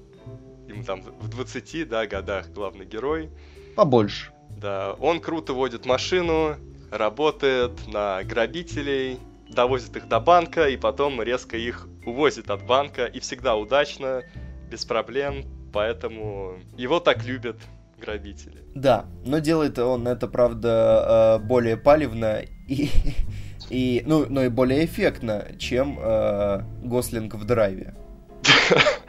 ему 0.69 0.85
там 0.85 1.03
в 1.03 1.29
20, 1.29 1.89
да, 1.89 2.07
годах 2.07 2.51
главный 2.51 2.85
герой. 2.85 3.31
Побольше. 3.77 4.33
Да, 4.51 4.95
он 4.95 5.21
круто 5.21 5.53
водит 5.53 5.87
машину, 5.87 6.57
работает 6.91 7.73
на 7.89 8.23
грабителей, 8.23 9.19
довозит 9.49 9.97
их 9.97 10.09
до 10.09 10.21
банка 10.21 10.69
и 10.69 10.77
потом 10.77 11.23
резко 11.23 11.57
их 11.57 11.89
увозит 12.05 12.51
от 12.51 12.65
банка 12.67 13.07
и 13.07 13.21
всегда 13.21 13.57
удачно, 13.57 14.23
без 14.71 14.85
проблем, 14.85 15.45
поэтому 15.73 16.59
его 16.77 17.01
так 17.01 17.25
любят 17.25 17.57
грабители. 18.01 18.63
Да, 18.75 19.07
но 19.25 19.39
делает 19.39 19.79
он 19.79 20.09
это, 20.09 20.27
правда, 20.27 21.39
э, 21.41 21.45
более 21.45 21.77
палевно 21.77 22.43
и, 22.69 22.89
и 23.71 24.03
ну, 24.07 24.27
но 24.29 24.45
и 24.45 24.49
более 24.49 24.85
эффектно, 24.85 25.47
чем 25.59 25.99
э, 26.01 26.63
Гослинг 26.83 27.35
в 27.35 27.45
драйве. 27.45 27.95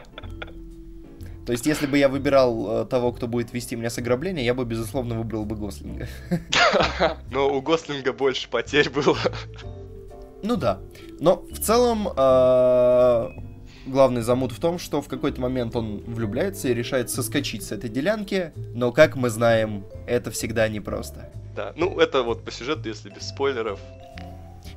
То 1.46 1.52
есть, 1.52 1.66
если 1.66 1.88
бы 1.88 1.98
я 1.98 2.08
выбирал 2.08 2.84
э, 2.84 2.86
того, 2.86 3.12
кто 3.12 3.28
будет 3.28 3.52
вести 3.54 3.76
меня 3.76 3.90
с 3.90 3.98
ограбления, 3.98 4.44
я 4.44 4.54
бы, 4.54 4.64
безусловно, 4.64 5.16
выбрал 5.16 5.46
бы 5.46 5.56
Гослинга. 5.56 6.08
Но 7.32 7.54
у 7.54 7.62
Гослинга 7.62 8.14
больше 8.14 8.50
потерь 8.50 8.90
было. 8.90 9.18
Ну 10.42 10.56
да. 10.56 10.80
Но 11.20 11.46
в 11.52 11.60
целом 11.60 12.08
э, 12.16 13.30
главный 13.86 14.22
замут 14.22 14.52
в 14.52 14.60
том, 14.60 14.80
что 14.80 15.02
в 15.02 15.08
какой-то 15.08 15.42
момент 15.42 15.76
он 15.76 16.04
влюбляется 16.06 16.70
и 16.70 16.74
решает 16.74 17.10
соскочить 17.10 17.64
с 17.64 17.72
этой 17.72 17.90
делянки, 17.90 18.54
но, 18.74 18.92
как 18.92 19.16
мы 19.16 19.30
знаем, 19.30 19.86
это 20.08 20.32
всегда 20.32 20.68
непросто. 20.68 21.32
Да, 21.56 21.74
ну 21.76 22.00
это 22.00 22.24
вот 22.24 22.44
по 22.44 22.52
сюжету, 22.52 22.88
если 22.90 23.10
без 23.10 23.30
спойлеров. 23.30 23.80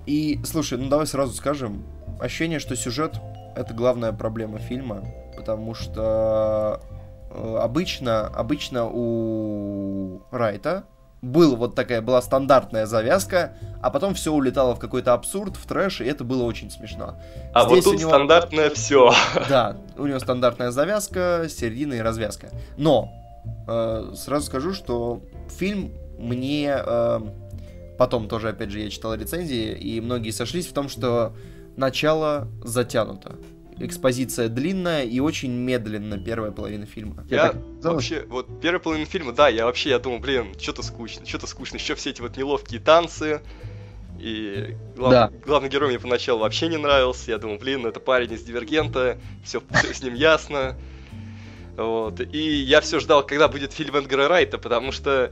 И, 0.05 0.41
слушай, 0.45 0.79
ну 0.79 0.89
давай 0.89 1.07
сразу 1.07 1.33
скажем, 1.33 1.85
ощущение, 2.21 2.59
что 2.59 2.77
сюжет— 2.77 3.15
это 3.57 3.73
главная 3.73 4.13
проблема 4.13 4.59
фильма, 4.59 5.05
потому 5.37 5.75
что 5.75 6.81
э, 7.31 7.59
обычно, 7.61 8.27
обычно 8.27 8.87
у 8.87 10.23
Райта 10.31 10.85
была 11.23 11.57
вот 11.57 11.75
такая, 11.75 12.03
была 12.03 12.23
стандартная 12.23 12.87
завязка, 12.87 13.57
а 13.83 13.91
потом 13.91 14.15
все 14.15 14.33
улетало 14.33 14.75
в 14.75 14.79
какой-то 14.79 15.13
абсурд, 15.13 15.57
в 15.57 15.67
трэш, 15.67 16.01
и 16.01 16.05
это 16.05 16.25
было 16.25 16.45
очень 16.45 16.71
смешно. 16.71 17.21
А 17.53 17.67
Здесь 17.67 17.85
вот 17.85 17.93
тут 17.93 18.01
него... 18.01 18.11
стандартное 18.11 18.71
все. 18.71 19.13
Да, 19.49 19.77
у 19.97 20.07
него 20.07 20.19
стандартная 20.19 20.71
завязка, 20.71 21.47
середина 21.49 21.95
и 21.95 22.01
развязка. 22.01 22.51
Но, 22.77 23.11
э, 23.67 24.13
сразу 24.15 24.47
скажу, 24.47 24.73
что 24.73 25.23
фильм 25.49 25.93
мне... 26.19 26.77
Э, 26.79 27.21
потом 27.99 28.29
тоже, 28.29 28.51
опять 28.51 28.71
же, 28.71 28.81
я 28.81 28.91
читал 28.91 29.15
рецензии, 29.15 29.73
и 29.73 30.01
многие 30.01 30.31
сошлись 30.31 30.67
в 30.67 30.73
том, 30.73 30.89
что 30.89 31.35
начало 31.77 32.49
затянуто 32.63 33.37
экспозиция 33.79 34.49
длинная 34.49 35.05
и 35.05 35.21
очень 35.21 35.53
медленно 35.53 36.19
первая 36.19 36.51
половина 36.51 36.87
фильма. 36.87 37.25
Я, 37.29 37.55
я 37.83 37.91
вообще, 37.91 38.25
вот 38.29 38.61
первая 38.61 38.81
половина 38.81 39.07
фильма, 39.07 39.33
да, 39.33 39.49
я 39.49 39.67
вообще, 39.67 39.91
я 39.91 39.99
думал, 39.99 40.19
блин, 40.19 40.55
что-то 40.59 40.83
скучно, 40.83 41.27
что-то 41.27 41.47
скучно, 41.47 41.77
еще 41.77 41.95
все 41.95 42.11
эти 42.11 42.21
вот 42.21 42.37
неловкие 42.37 42.81
танцы, 42.81 43.43
и 44.19 44.75
глав... 44.97 45.13
да. 45.13 45.31
главный 45.45 45.69
герой 45.69 45.91
мне 45.91 45.99
поначалу 45.99 46.41
вообще 46.41 46.69
не 46.69 46.79
нравился, 46.79 47.31
я 47.31 47.39
думал, 47.39 47.59
блин, 47.59 47.83
ну 47.83 47.89
это 47.89 48.01
парень 48.01 48.33
из 48.33 48.43
Дивергента, 48.43 49.19
все, 49.45 49.63
все 49.71 49.95
с 49.95 50.03
ним 50.03 50.15
ясно, 50.15 50.77
вот, 51.77 52.21
и 52.21 52.39
я 52.39 52.81
все 52.81 53.01
ждал, 53.01 53.25
когда 53.27 53.49
будет 53.49 53.73
фильм 53.73 53.97
Эдгара 53.97 54.29
Райта, 54.29 54.57
потому 54.57 54.91
что 54.91 55.31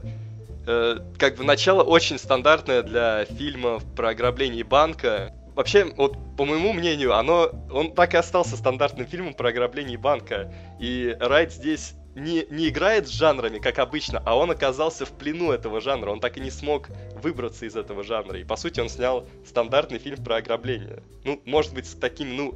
э, 0.67 0.97
как 1.17 1.37
бы 1.37 1.43
начало 1.43 1.81
очень 1.81 2.19
стандартное 2.19 2.83
для 2.83 3.25
фильмов 3.25 3.83
про 3.95 4.09
ограбление 4.09 4.63
банка, 4.63 5.33
вообще, 5.55 5.85
вот 5.95 6.17
по 6.37 6.45
моему 6.45 6.73
мнению, 6.73 7.15
оно, 7.15 7.51
он 7.71 7.93
так 7.93 8.13
и 8.13 8.17
остался 8.17 8.57
стандартным 8.57 9.07
фильмом 9.07 9.33
про 9.33 9.49
ограбление 9.49 9.97
банка. 9.97 10.53
И 10.79 11.15
Райт 11.19 11.53
здесь 11.53 11.93
не, 12.15 12.45
не 12.49 12.69
играет 12.69 13.07
с 13.07 13.11
жанрами, 13.11 13.59
как 13.59 13.79
обычно, 13.79 14.21
а 14.25 14.37
он 14.37 14.51
оказался 14.51 15.05
в 15.05 15.11
плену 15.11 15.51
этого 15.51 15.81
жанра. 15.81 16.11
Он 16.11 16.19
так 16.19 16.37
и 16.37 16.41
не 16.41 16.51
смог 16.51 16.89
выбраться 17.21 17.65
из 17.65 17.75
этого 17.75 18.03
жанра. 18.03 18.39
И, 18.39 18.43
по 18.43 18.55
сути, 18.55 18.79
он 18.79 18.89
снял 18.89 19.27
стандартный 19.45 19.99
фильм 19.99 20.23
про 20.23 20.37
ограбление. 20.37 21.03
Ну, 21.23 21.41
может 21.45 21.73
быть, 21.73 21.87
с 21.87 21.93
такими, 21.95 22.31
ну, 22.35 22.55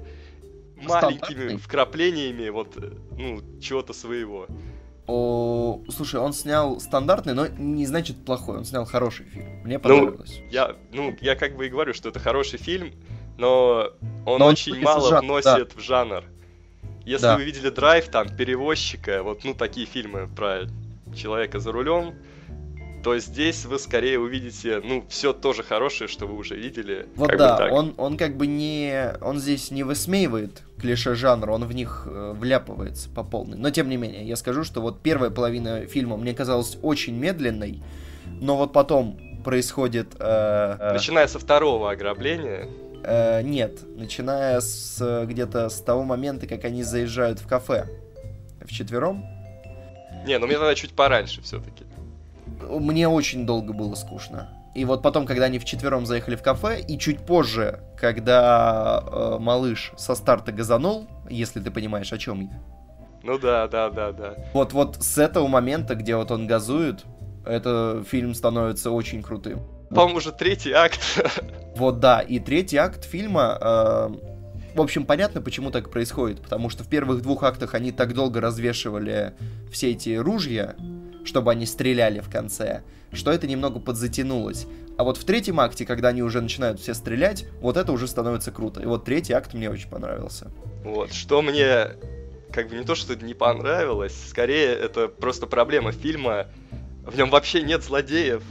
маленькими 0.82 1.58
вкраплениями 1.58 2.50
вот, 2.50 2.78
ну, 3.12 3.42
чего-то 3.62 3.94
своего. 3.94 4.48
О, 5.12 5.82
слушай, 5.90 6.20
он 6.20 6.34
снял 6.34 6.80
стандартный, 6.80 7.34
но 7.34 7.48
не 7.48 7.88
значит 7.88 8.24
плохой. 8.24 8.58
Он 8.58 8.66
снял 8.66 8.86
хороший 8.86 9.26
фильм. 9.26 9.48
Мне 9.64 9.78
ну, 9.78 9.80
понравилось. 9.80 10.40
Ну, 10.40 10.52
я, 10.52 10.76
ну, 10.94 11.18
я 11.20 11.36
как 11.36 11.56
бы 11.56 11.66
и 11.66 11.70
говорю, 11.70 11.96
что 11.96 12.10
это 12.10 12.20
хороший 12.20 12.60
фильм, 12.60 12.94
но 13.40 13.90
он 14.28 14.38
но 14.38 14.46
очень 14.46 14.74
он 14.74 14.82
мало 14.84 15.10
жанр, 15.10 15.24
вносит 15.24 15.70
да. 15.70 15.76
в 15.76 15.80
жанр. 15.80 16.26
Если 17.06 17.24
да. 17.24 17.38
вы 17.38 17.44
видели 17.44 17.70
драйв, 17.70 18.08
там, 18.10 18.30
перевозчика, 18.30 19.24
вот, 19.24 19.44
ну, 19.44 19.56
такие 19.56 19.88
фильмы 19.88 20.28
про 20.28 20.68
человека 21.16 21.58
за 21.58 21.72
рулем, 21.72 22.14
то 23.04 23.18
здесь 23.18 23.66
вы 23.66 23.80
скорее 23.80 24.20
увидите, 24.20 24.80
ну, 24.84 25.04
все 25.10 25.34
тоже 25.34 25.64
хорошее, 25.64 26.08
что 26.08 26.28
вы 26.28 26.38
уже 26.38 26.56
видели. 26.56 27.08
Вот 27.16 27.36
да, 27.36 27.68
он, 27.72 27.96
он 27.98 28.16
как 28.16 28.38
бы 28.38 28.46
не... 28.46 29.16
Он 29.22 29.40
здесь 29.40 29.72
не 29.72 29.82
высмеивает 29.82 30.62
клише 30.80 31.16
жанра, 31.16 31.52
он 31.52 31.66
в 31.66 31.74
них 31.74 32.04
э, 32.06 32.34
вляпывается 32.38 33.10
по 33.10 33.24
полной. 33.24 33.58
Но 33.58 33.70
тем 33.70 33.90
не 33.90 33.98
менее, 33.98 34.28
я 34.28 34.36
скажу, 34.36 34.64
что 34.64 34.82
вот 34.82 35.02
первая 35.02 35.30
половина 35.30 35.86
фильма 35.86 36.18
мне 36.18 36.34
казалась 36.34 36.78
очень 36.82 37.16
медленной, 37.16 37.82
но 38.42 38.58
вот 38.58 38.74
потом 38.74 39.20
происходит... 39.44 40.16
Э, 40.20 40.78
э, 40.80 40.94
Начиная 40.94 41.28
со 41.28 41.40
второго 41.40 41.92
ограбления... 41.92 42.68
Э, 43.04 43.42
нет, 43.42 43.80
начиная 43.96 44.60
с 44.60 45.26
где-то 45.26 45.70
с 45.70 45.80
того 45.82 46.04
момента, 46.04 46.48
как 46.48 46.66
они 46.66 46.84
заезжают 46.84 47.40
в 47.40 47.48
кафе 47.48 47.88
в 48.62 48.70
четвером. 48.70 49.26
Не, 50.26 50.38
ну 50.38 50.48
мне 50.48 50.58
надо 50.58 50.76
чуть 50.76 50.92
пораньше 50.92 51.42
все-таки 51.42 51.86
мне 52.68 53.08
очень 53.08 53.46
долго 53.46 53.74
было 53.74 53.96
скучно. 53.96 54.50
И 54.76 54.86
вот 54.86 55.02
потом, 55.02 55.26
когда 55.26 55.46
они 55.46 55.60
вчетвером 55.60 56.06
заехали 56.06 56.36
в 56.36 56.44
кафе, 56.44 56.80
и 56.82 56.98
чуть 56.98 57.26
позже, 57.26 57.80
когда 57.98 59.04
э, 59.06 59.38
малыш 59.40 59.94
со 59.98 60.16
старта 60.16 60.52
газанул, 60.52 61.08
если 61.30 61.60
ты 61.60 61.72
понимаешь, 61.72 62.14
о 62.14 62.18
чем 62.18 62.42
я. 62.42 62.62
Ну 63.24 63.38
да, 63.38 63.68
да, 63.68 63.90
да, 63.90 64.12
да. 64.12 64.36
Вот, 64.54 64.74
вот 64.74 64.98
с 65.02 65.18
этого 65.18 65.48
момента, 65.48 65.96
где 65.96 66.16
вот 66.16 66.32
он 66.32 66.48
газует, 66.48 67.04
это 67.46 68.04
фильм 68.08 68.34
становится 68.34 68.92
очень 68.92 69.24
крутым. 69.24 69.60
По-моему, 69.90 70.18
уже 70.18 70.32
третий 70.32 70.72
акт. 70.72 71.00
Вот 71.76 72.00
да, 72.00 72.20
и 72.20 72.40
третий 72.40 72.76
акт 72.76 73.06
фильма 73.06 73.58
э, 73.62 74.10
в 74.76 74.82
общем, 74.82 75.06
понятно, 75.06 75.42
почему 75.42 75.72
так 75.72 75.90
происходит, 75.90 76.42
потому 76.42 76.70
что 76.70 76.84
в 76.84 76.88
первых 76.88 77.22
двух 77.22 77.44
актах 77.44 77.74
они 77.74 77.92
так 77.92 78.14
долго 78.14 78.40
развешивали 78.40 79.34
все 79.72 79.92
эти 79.92 80.16
ружья, 80.16 80.76
чтобы 81.24 81.52
они 81.52 81.66
стреляли 81.66 82.20
в 82.20 82.30
конце, 82.30 82.84
что 83.12 83.32
это 83.32 83.48
немного 83.48 83.80
подзатянулось. 83.80 84.68
А 84.98 85.04
вот 85.04 85.18
в 85.18 85.24
третьем 85.24 85.60
акте, 85.60 85.86
когда 85.86 86.10
они 86.10 86.22
уже 86.22 86.42
начинают 86.42 86.80
все 86.80 86.94
стрелять, 86.94 87.46
вот 87.62 87.78
это 87.78 87.92
уже 87.92 88.08
становится 88.08 88.52
круто. 88.52 88.82
И 88.82 88.86
вот 88.86 89.06
третий 89.06 89.34
акт 89.34 89.54
мне 89.54 89.70
очень 89.70 89.90
понравился. 89.90 90.52
Вот, 90.84 91.14
что 91.14 91.42
мне 91.42 91.92
как 92.52 92.70
бы 92.70 92.76
не 92.76 92.84
то, 92.84 92.96
что 92.96 93.16
не 93.16 93.34
понравилось, 93.34 94.16
скорее 94.28 94.74
это 94.74 95.08
просто 95.08 95.48
проблема 95.48 95.92
фильма. 95.92 96.48
В 97.06 97.16
нем 97.18 97.30
вообще 97.30 97.62
нет 97.62 97.84
злодеев. 97.84 98.44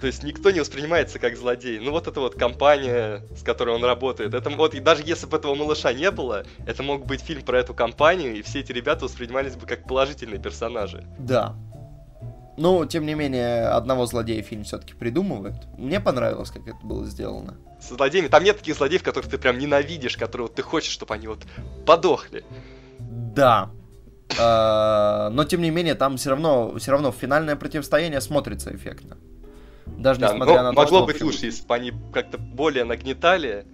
То 0.00 0.06
есть 0.06 0.22
никто 0.22 0.50
не 0.50 0.60
воспринимается 0.60 1.18
как 1.18 1.36
злодей. 1.36 1.78
Ну 1.80 1.90
вот 1.90 2.06
эта 2.06 2.20
вот 2.20 2.34
компания, 2.34 3.22
с 3.36 3.42
которой 3.42 3.74
он 3.74 3.84
работает, 3.84 4.34
это 4.34 4.50
вот 4.50 4.74
и 4.74 4.80
даже 4.80 5.02
если 5.04 5.26
бы 5.26 5.36
этого 5.36 5.54
малыша 5.54 5.92
не 5.92 6.10
было, 6.10 6.44
это 6.66 6.82
мог 6.82 7.06
быть 7.06 7.20
фильм 7.20 7.42
про 7.42 7.58
эту 7.58 7.74
компанию, 7.74 8.36
и 8.36 8.42
все 8.42 8.60
эти 8.60 8.72
ребята 8.72 9.04
воспринимались 9.06 9.56
бы 9.56 9.66
как 9.66 9.86
положительные 9.86 10.40
персонажи. 10.40 11.04
Да. 11.18 11.56
Ну, 12.56 12.84
тем 12.86 13.06
не 13.06 13.14
менее, 13.14 13.68
одного 13.68 14.06
злодея 14.06 14.42
фильм 14.42 14.64
все-таки 14.64 14.92
придумывает. 14.92 15.54
Мне 15.76 16.00
понравилось, 16.00 16.50
как 16.50 16.66
это 16.66 16.78
было 16.82 17.06
сделано. 17.06 17.56
Со 17.80 17.94
злодеями. 17.94 18.26
Там 18.26 18.42
нет 18.42 18.58
таких 18.58 18.74
злодеев, 18.74 19.04
которых 19.04 19.30
ты 19.30 19.38
прям 19.38 19.58
ненавидишь, 19.58 20.16
которые 20.16 20.48
вот 20.48 20.56
ты 20.56 20.62
хочешь, 20.62 20.90
чтобы 20.90 21.14
они 21.14 21.28
вот 21.28 21.46
подохли. 21.86 22.44
Да. 22.98 23.70
А, 24.40 25.30
но 25.30 25.44
тем 25.44 25.62
не 25.62 25.70
менее, 25.70 25.94
там 25.94 26.16
все 26.16 26.30
равно, 26.30 26.76
все 26.78 26.90
равно 26.90 27.12
финальное 27.12 27.54
противостояние 27.54 28.20
смотрится 28.20 28.74
эффектно. 28.74 29.16
Даже 29.98 30.20
Да, 30.20 30.32
несмотря 30.32 30.62
на 30.62 30.70
то, 30.70 30.76
могло 30.76 30.98
что, 30.98 31.06
быть 31.06 31.20
лучше, 31.20 31.46
если 31.46 31.66
бы 31.66 31.74
они 31.74 31.92
как-то 32.12 32.38
более 32.38 32.84
нагнетали 32.84 33.66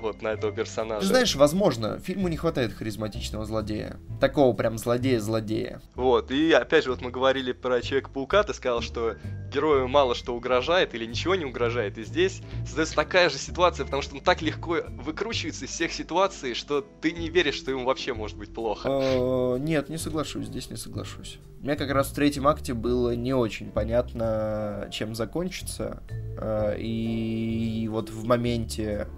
вот 0.00 0.22
на 0.22 0.28
этого 0.28 0.52
персонажа. 0.52 1.00
Ты 1.02 1.06
знаешь, 1.06 1.34
возможно, 1.36 1.98
фильму 1.98 2.28
не 2.28 2.36
хватает 2.36 2.72
харизматичного 2.72 3.44
злодея. 3.44 3.98
Такого 4.20 4.54
прям 4.54 4.78
злодея-злодея. 4.78 5.80
Вот, 5.94 6.30
и 6.30 6.52
опять 6.52 6.84
же, 6.84 6.90
вот 6.90 7.00
мы 7.00 7.10
говорили 7.10 7.52
про 7.52 7.80
Человека-паука, 7.80 8.42
ты 8.42 8.54
сказал, 8.54 8.80
что 8.80 9.16
герою 9.52 9.88
мало 9.88 10.14
что 10.14 10.34
угрожает 10.34 10.94
или 10.94 11.04
ничего 11.06 11.34
не 11.34 11.44
угрожает, 11.44 11.98
и 11.98 12.04
здесь 12.04 12.42
создается 12.64 12.94
такая 12.94 13.30
же 13.30 13.36
ситуация, 13.38 13.84
потому 13.84 14.02
что 14.02 14.14
он 14.14 14.20
так 14.20 14.42
легко 14.42 14.78
выкручивается 14.88 15.64
из 15.64 15.70
всех 15.70 15.92
ситуаций, 15.92 16.54
что 16.54 16.84
ты 17.00 17.12
не 17.12 17.28
веришь, 17.28 17.54
что 17.56 17.70
ему 17.70 17.84
вообще 17.84 18.14
может 18.14 18.36
быть 18.36 18.52
плохо. 18.54 18.88
Э, 18.88 19.58
Нет, 19.58 19.88
не 19.88 19.98
соглашусь, 19.98 20.46
здесь 20.46 20.70
не 20.70 20.76
соглашусь. 20.76 21.38
Мне 21.60 21.76
как 21.76 21.90
раз 21.90 22.08
в 22.08 22.14
третьем 22.14 22.48
акте 22.48 22.72
было 22.72 23.14
не 23.14 23.34
очень 23.34 23.70
понятно, 23.70 24.88
чем 24.90 25.14
закончится. 25.14 26.02
Э, 26.38 26.76
И 26.78 27.86
вот 27.90 28.10
в 28.10 28.24
моменте 28.24 29.08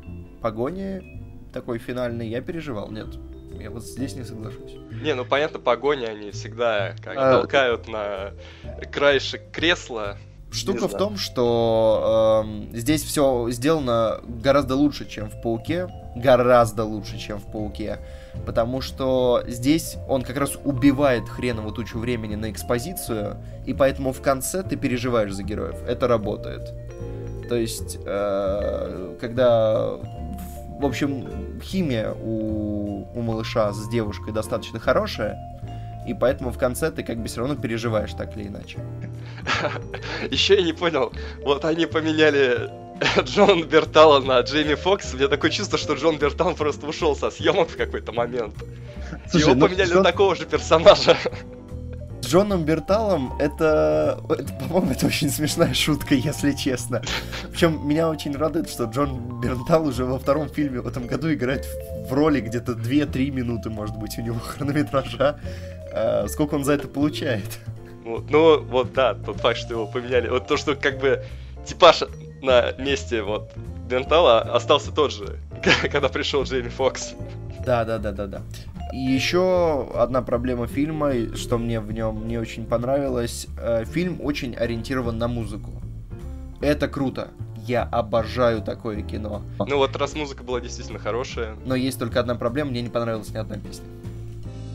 погони 0.43 1.23
такой 1.53 1.79
финальный 1.79 2.29
я 2.29 2.41
переживал. 2.41 2.91
Нет, 2.91 3.09
я 3.59 3.71
вот 3.71 3.85
здесь 3.85 4.15
не 4.15 4.25
соглашусь. 4.25 4.75
Не, 5.03 5.15
ну 5.15 5.25
понятно, 5.25 5.59
погони 5.59 6.05
они 6.05 6.31
всегда 6.31 6.95
как 7.03 7.15
А, 7.17 7.41
толкают 7.41 7.89
на 7.89 8.33
краешек 8.91 9.51
кресла. 9.53 10.17
Штука 10.51 10.87
в 10.87 10.97
том, 10.97 11.17
что 11.17 12.43
эм, 12.45 12.69
здесь 12.77 13.03
все 13.03 13.49
сделано 13.51 14.21
гораздо 14.23 14.77
лучше, 14.77 15.09
чем 15.09 15.31
в 15.31 15.41
Пауке. 15.41 15.89
Гораздо 16.15 16.85
лучше, 16.85 17.19
чем 17.19 17.39
в 17.39 17.51
Пауке. 17.51 18.01
Потому 18.45 18.83
что 18.83 19.43
здесь 19.47 19.97
он 20.09 20.23
как 20.23 20.37
раз 20.37 20.59
убивает 20.63 21.27
хренову 21.27 21.73
тучу 21.73 21.99
времени 21.99 22.35
на 22.35 22.51
экспозицию, 22.51 23.39
и 23.65 23.73
поэтому 23.73 24.13
в 24.13 24.21
конце 24.21 24.63
ты 24.63 24.77
переживаешь 24.77 25.33
за 25.33 25.43
героев. 25.43 25.77
Это 25.89 26.07
работает. 26.07 26.75
То 27.49 27.57
есть, 27.57 27.99
э, 28.05 29.17
когда... 29.21 29.97
В 30.81 30.87
общем, 30.87 31.61
химия 31.63 32.13
у, 32.13 33.07
у 33.15 33.21
малыша 33.21 33.73
с 33.73 33.89
девушкой 33.89 34.33
достаточно 34.33 34.79
хорошая, 34.81 35.39
и 36.07 36.15
поэтому 36.15 36.51
в 36.51 36.59
конце 36.59 36.91
ты 36.91 37.03
как 37.03 37.19
бы 37.19 37.29
все 37.29 37.41
равно 37.41 37.55
переживаешь 37.55 38.13
так 38.15 38.37
или 38.37 38.49
иначе. 38.49 38.79
Еще 40.31 40.57
я 40.57 40.63
не 40.63 40.73
понял, 40.73 41.13
вот 41.45 41.65
они 41.65 41.87
поменяли 41.87 42.71
Джон 43.23 43.65
Бертала 43.65 44.21
на 44.21 44.41
Джейми 44.41 44.75
Фокс. 44.75 45.15
У 45.15 45.17
меня 45.17 45.29
такое 45.29 45.51
чувство, 45.51 45.79
что 45.79 45.95
Джон 45.95 46.19
Бертал 46.19 46.55
просто 46.55 46.87
ушел 46.87 47.17
со 47.17 47.31
съемок 47.31 47.69
в 47.69 47.77
какой-то 47.77 48.13
момент. 48.13 48.55
Слушай, 49.31 49.45
Его 49.45 49.55
ну, 49.55 49.67
поменяли 49.67 49.91
Джон- 49.91 49.99
на 49.99 50.05
такого 50.05 50.35
же 50.37 50.47
персонажа. 50.47 51.17
С 52.23 52.27
Джоном 52.27 52.65
Берталом 52.65 53.35
это, 53.41 54.21
это, 54.29 54.53
по-моему, 54.55 54.93
это 54.93 55.07
очень 55.07 55.29
смешная 55.29 55.75
шутка, 55.75 56.15
если 56.15 56.53
честно. 56.53 57.03
Причем 57.51 57.87
меня 57.87 58.09
очень 58.09 58.35
радует, 58.37 58.71
что 58.71 58.85
Джон 58.85 59.41
Бертал 59.41 59.87
уже 59.87 60.05
во 60.05 60.19
втором 60.19 60.49
фильме 60.49 60.81
в 60.81 60.87
этом 60.87 61.07
году 61.09 61.33
играет 61.33 61.67
в- 62.09 62.13
роли 62.13 62.41
где-то 62.41 62.73
2-3 62.73 63.31
минуты, 63.31 63.71
может 63.71 63.97
быть, 63.97 64.17
у 64.19 64.23
него 64.23 64.39
хронометража. 64.39 65.37
А, 65.93 66.27
сколько 66.29 66.55
он 66.55 66.65
за 66.65 66.75
это 66.75 66.87
получает? 66.87 67.45
Вот, 68.05 68.31
ну, 68.31 68.63
вот 68.63 68.93
да, 68.93 69.15
тот 69.15 69.39
факт, 69.41 69.59
что 69.59 69.75
его 69.75 69.87
поменяли. 69.87 70.29
Вот 70.29 70.47
то, 70.47 70.57
что 70.57 70.75
как 70.77 70.99
бы 71.01 71.25
типаж 71.67 72.03
на 72.41 72.73
месте 72.79 73.23
вот 73.23 73.51
Бертала 73.89 74.41
остался 74.41 74.93
тот 74.93 75.13
же, 75.13 75.39
когда 75.91 76.09
пришел 76.09 76.45
Джейми 76.45 76.69
Фокс. 76.69 77.15
Да, 77.67 77.85
да, 77.85 77.99
да, 77.99 78.13
да, 78.13 78.27
да. 78.27 78.43
И 78.93 78.99
еще 78.99 79.89
одна 79.95 80.21
проблема 80.23 80.67
фильма, 80.67 81.35
что 81.35 81.57
мне 81.59 81.81
в 81.81 81.91
нем 81.93 82.29
не 82.29 82.37
очень 82.39 82.67
понравилось. 82.67 83.47
э, 83.59 83.85
Фильм 83.87 84.21
очень 84.23 84.55
ориентирован 84.55 85.17
на 85.19 85.29
музыку. 85.29 85.71
Это 86.61 86.89
круто. 86.89 87.29
Я 87.67 87.85
обожаю 87.85 88.61
такое 88.61 89.03
кино. 89.03 89.43
Ну 89.67 89.79
вот 89.79 89.97
раз 89.97 90.15
музыка 90.15 90.43
была 90.45 90.61
действительно 90.61 90.99
хорошая, 90.99 91.55
Но 91.65 91.75
есть 91.75 91.99
только 91.99 92.21
одна 92.21 92.35
проблема, 92.35 92.71
мне 92.71 92.83
не 92.83 92.91
понравилась 92.91 93.31
ни 93.31 93.39
одна 93.39 93.57
песня. 93.57 93.87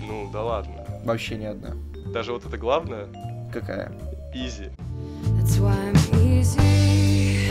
ну 0.08 0.30
да 0.34 0.42
ладно. 0.44 0.74
Вообще 1.06 1.36
ни 1.36 1.46
одна. 1.46 1.76
Даже 2.14 2.32
вот 2.34 2.46
это 2.46 2.58
главное, 2.58 3.06
Какая? 3.54 3.92
изи. 4.34 4.70
That's 5.40 5.60
why 5.60 5.76
I'm 5.76 5.96
easy. 6.40 7.48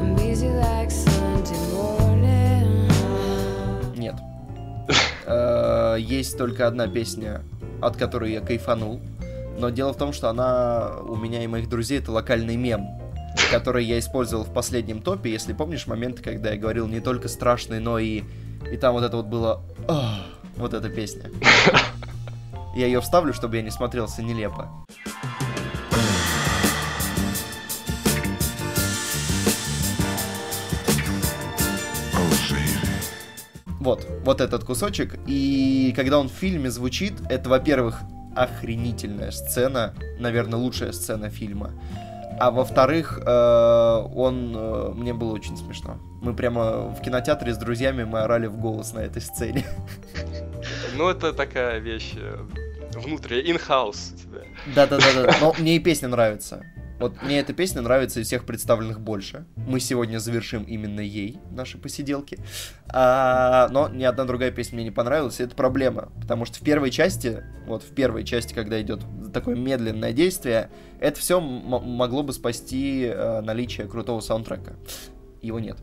I'm 0.00 0.18
easy 0.20 0.48
like 0.50 0.90
Sunday 0.90 1.29
Э, 5.30 5.96
Есть 5.98 6.36
только 6.36 6.66
одна 6.66 6.88
песня, 6.88 7.42
от 7.80 7.96
которой 7.96 8.32
я 8.32 8.40
кайфанул. 8.40 9.00
Но 9.58 9.70
дело 9.70 9.92
в 9.92 9.96
том, 9.96 10.12
что 10.12 10.28
она 10.28 10.98
у 11.06 11.16
меня 11.16 11.44
и 11.44 11.46
моих 11.46 11.68
друзей 11.68 11.98
это 11.98 12.10
локальный 12.12 12.56
мем, 12.56 12.86
который 13.50 13.84
я 13.84 13.98
использовал 13.98 14.44
в 14.44 14.52
последнем 14.52 15.02
топе. 15.02 15.30
Если 15.30 15.52
помнишь 15.52 15.86
моменты, 15.86 16.22
когда 16.22 16.52
я 16.52 16.58
говорил 16.58 16.86
не 16.86 17.00
только 17.00 17.28
страшный, 17.28 17.78
но 17.78 17.98
и... 17.98 18.22
И 18.70 18.76
там 18.76 18.94
вот 18.94 19.04
это 19.04 19.16
вот 19.16 19.26
было... 19.26 19.62
Вот 20.56 20.74
эта 20.74 20.90
песня. 20.90 21.30
Я 22.76 22.86
ее 22.86 23.00
вставлю, 23.00 23.32
чтобы 23.32 23.56
я 23.56 23.62
не 23.62 23.70
смотрелся 23.70 24.22
нелепо. 24.22 24.68
Вот, 33.80 34.06
вот 34.24 34.40
этот 34.40 34.64
кусочек. 34.64 35.18
И 35.26 35.92
когда 35.96 36.18
он 36.20 36.28
в 36.28 36.32
фильме 36.32 36.70
звучит, 36.70 37.14
это, 37.28 37.48
во-первых, 37.48 38.00
охренительная 38.36 39.30
сцена, 39.30 39.94
наверное, 40.18 40.58
лучшая 40.58 40.92
сцена 40.92 41.30
фильма. 41.30 41.72
А 42.38 42.50
во-вторых, 42.50 43.20
э, 43.24 44.06
он 44.14 44.54
э, 44.56 44.92
мне 44.94 45.12
было 45.12 45.32
очень 45.32 45.56
смешно. 45.56 45.98
Мы 46.22 46.34
прямо 46.34 46.88
в 46.88 47.00
кинотеатре 47.02 47.52
с 47.52 47.58
друзьями 47.58 48.04
мы 48.04 48.20
орали 48.20 48.46
в 48.46 48.56
голос 48.56 48.92
на 48.94 49.00
этой 49.00 49.20
сцене. 49.20 49.66
Ну 50.96 51.08
это 51.08 51.32
такая 51.32 51.78
вещь 51.78 52.12
э, 52.16 52.46
внутренняя, 52.94 53.54
in-house 53.54 54.14
у 54.14 54.16
тебя. 54.16 54.42
Да-да-да, 54.74 55.34
но 55.40 55.54
мне 55.58 55.76
и 55.76 55.78
песня 55.78 56.08
нравится. 56.08 56.64
Вот 57.00 57.22
мне 57.22 57.40
эта 57.40 57.54
песня 57.54 57.80
нравится 57.80 58.20
из 58.20 58.26
всех 58.26 58.44
представленных 58.44 59.00
больше. 59.00 59.46
Мы 59.56 59.80
сегодня 59.80 60.18
завершим 60.18 60.64
именно 60.64 61.00
ей 61.00 61.38
наши 61.50 61.78
посиделки. 61.78 62.38
А, 62.88 63.68
но 63.70 63.88
ни 63.88 64.04
одна 64.04 64.24
другая 64.26 64.50
песня 64.50 64.76
мне 64.76 64.84
не 64.84 64.90
понравилась, 64.90 65.40
и 65.40 65.42
это 65.42 65.56
проблема. 65.56 66.12
Потому 66.20 66.44
что 66.44 66.58
в 66.58 66.60
первой 66.60 66.90
части, 66.90 67.42
вот 67.66 67.82
в 67.82 67.94
первой 67.94 68.24
части, 68.24 68.52
когда 68.52 68.80
идет 68.82 69.00
такое 69.32 69.56
медленное 69.56 70.12
действие, 70.12 70.70
это 71.00 71.18
все 71.18 71.40
могло 71.40 72.22
бы 72.22 72.34
спасти 72.34 73.06
э, 73.06 73.40
наличие 73.40 73.88
крутого 73.88 74.20
саундтрека. 74.20 74.76
Его 75.40 75.58
нет. 75.58 75.78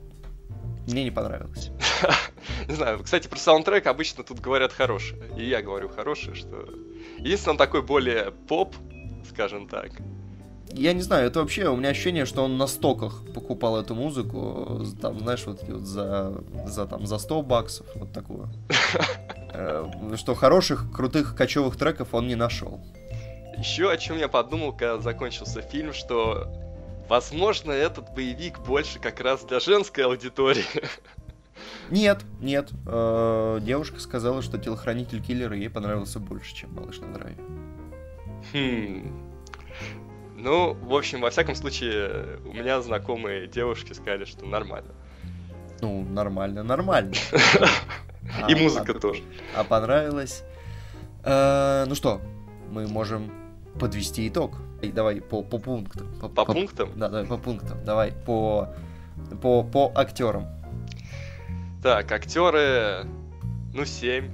Мне 0.87 1.03
не 1.03 1.11
понравилось. 1.11 1.71
Не 2.67 2.75
знаю, 2.75 2.99
кстати, 3.03 3.27
про 3.27 3.39
саундтрек 3.39 3.87
обычно 3.87 4.23
тут 4.23 4.39
говорят 4.39 4.71
хорошее. 4.71 5.19
И 5.35 5.45
я 5.45 5.63
говорю 5.63 5.89
хорошее, 5.89 6.35
что... 6.35 6.69
Единственное, 7.17 7.57
такой 7.57 7.81
более 7.81 8.31
поп, 8.47 8.75
скажем 9.27 9.67
так. 9.67 9.91
Я 10.73 10.93
не 10.93 11.01
знаю, 11.01 11.27
это 11.27 11.39
вообще 11.39 11.69
у 11.69 11.75
меня 11.75 11.89
ощущение, 11.89 12.25
что 12.25 12.43
он 12.43 12.57
на 12.57 12.67
стоках 12.67 13.23
покупал 13.33 13.77
эту 13.79 13.95
музыку, 13.95 14.83
там, 15.01 15.19
знаешь, 15.19 15.45
вот, 15.45 15.63
вот 15.67 15.81
за, 15.81 16.43
за, 16.65 16.85
там, 16.85 17.07
за 17.07 17.17
100 17.17 17.41
баксов, 17.41 17.87
вот 17.95 18.11
такую. 18.11 18.49
Э, 19.53 19.89
Что 20.17 20.35
хороших, 20.35 20.91
крутых, 20.93 21.35
кочевых 21.35 21.77
треков 21.77 22.13
он 22.13 22.27
не 22.27 22.35
нашел. 22.35 22.79
Еще 23.57 23.89
о 23.89 23.97
чем 23.97 24.17
я 24.17 24.27
подумал, 24.27 24.71
когда 24.71 24.99
закончился 24.99 25.61
фильм, 25.61 25.93
что, 25.93 26.47
возможно, 27.09 27.71
этот 27.71 28.13
боевик 28.13 28.59
больше 28.59 28.99
как 28.99 29.19
раз 29.21 29.43
для 29.45 29.59
женской 29.59 30.03
аудитории. 30.03 30.65
Нет, 31.89 32.19
нет. 32.41 32.69
Э, 32.85 33.59
Девушка 33.61 33.99
сказала, 33.99 34.41
что 34.41 34.57
телохранитель 34.59 35.23
киллера 35.23 35.55
ей 35.55 35.69
понравился 35.69 36.19
больше, 36.19 36.53
чем 36.53 36.75
малыш 36.75 36.99
на 36.99 37.13
драйве. 37.13 37.41
Хм. 38.53 39.27
Ну, 40.37 40.73
в 40.73 40.93
общем, 40.95 41.21
во 41.21 41.31
всяком 41.31 41.55
случае, 41.55 42.37
у 42.45 42.53
меня 42.53 42.79
знакомые 42.81 43.47
девушки 43.47 43.93
сказали, 43.93 44.25
что 44.25 44.45
нормально. 44.45 44.91
Ну, 45.81 46.03
нормально, 46.03 46.63
нормально. 46.63 47.13
И 48.47 48.53
А, 48.53 48.57
музыка 48.57 48.93
тоже. 48.93 49.23
А 49.55 49.63
понравилось? 49.63 50.43
Э, 51.23 51.85
Ну 51.87 51.95
что, 51.95 52.21
мы 52.69 52.87
можем 52.87 53.31
подвести 53.79 54.27
итог. 54.27 54.57
Давай 54.81 55.21
по, 55.21 55.41
по 55.41 55.57
пунктам. 55.57 56.07
По 56.19 56.45
пунктам? 56.45 56.91
Да, 56.95 57.09
давай 57.09 57.25
по 57.25 57.37
пунктам. 57.37 57.83
Давай 57.83 58.11
по, 58.11 58.69
по, 59.41 59.63
по 59.63 59.91
актерам. 59.95 60.47
Так, 61.81 62.11
актеры, 62.11 63.05
ну, 63.73 63.85
7. 63.85 64.29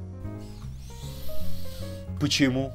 Почему? 2.19 2.73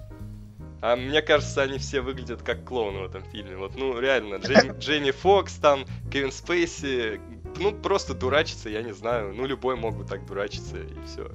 А 0.81 0.95
мне 0.97 1.23
кажется, 1.23 1.62
они 1.62 1.79
все 1.79 2.01
выглядят 2.01 2.43
как 2.43 2.64
клоуны 2.64 3.01
в 3.01 3.05
этом 3.07 3.25
фильме. 3.25 3.57
Вот, 3.57 3.77
ну, 3.77 3.99
реально, 3.99 4.37
Джейми, 4.37 4.77
Джейми 4.79 5.11
Фокс, 5.11 5.55
там, 5.55 5.85
Кевин 6.11 6.31
Спейси, 6.31 7.21
ну, 7.59 7.73
просто 7.73 8.14
дурачиться, 8.14 8.69
я 8.69 8.83
не 8.83 8.93
знаю. 8.93 9.35
Ну, 9.35 9.47
любой 9.47 9.77
мог 9.77 9.97
бы 9.97 10.05
так 10.05 10.25
дурачиться, 10.27 10.77
и 10.77 11.07
все. 11.07 11.31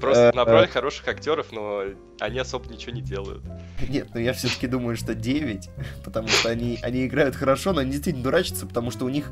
Просто 0.00 0.24
Э, 0.24 0.32
набрали 0.34 0.66
э. 0.66 0.70
хороших 0.70 1.06
актеров, 1.08 1.52
но 1.52 1.84
они 2.20 2.38
особо 2.38 2.68
ничего 2.68 2.92
не 2.92 3.00
делают. 3.00 3.42
Нет, 3.88 4.08
ну 4.12 4.20
я 4.20 4.32
все-таки 4.32 4.66
думаю, 4.66 4.96
что 4.96 5.14
9, 5.14 5.70
потому 6.04 6.28
что 6.28 6.50
они, 6.50 6.78
они 6.82 7.06
играют 7.06 7.36
хорошо, 7.36 7.72
но 7.72 7.80
они 7.80 7.92
действительно 7.92 8.24
дурачатся, 8.24 8.66
потому 8.66 8.90
что 8.90 9.04
у 9.04 9.08
них 9.08 9.30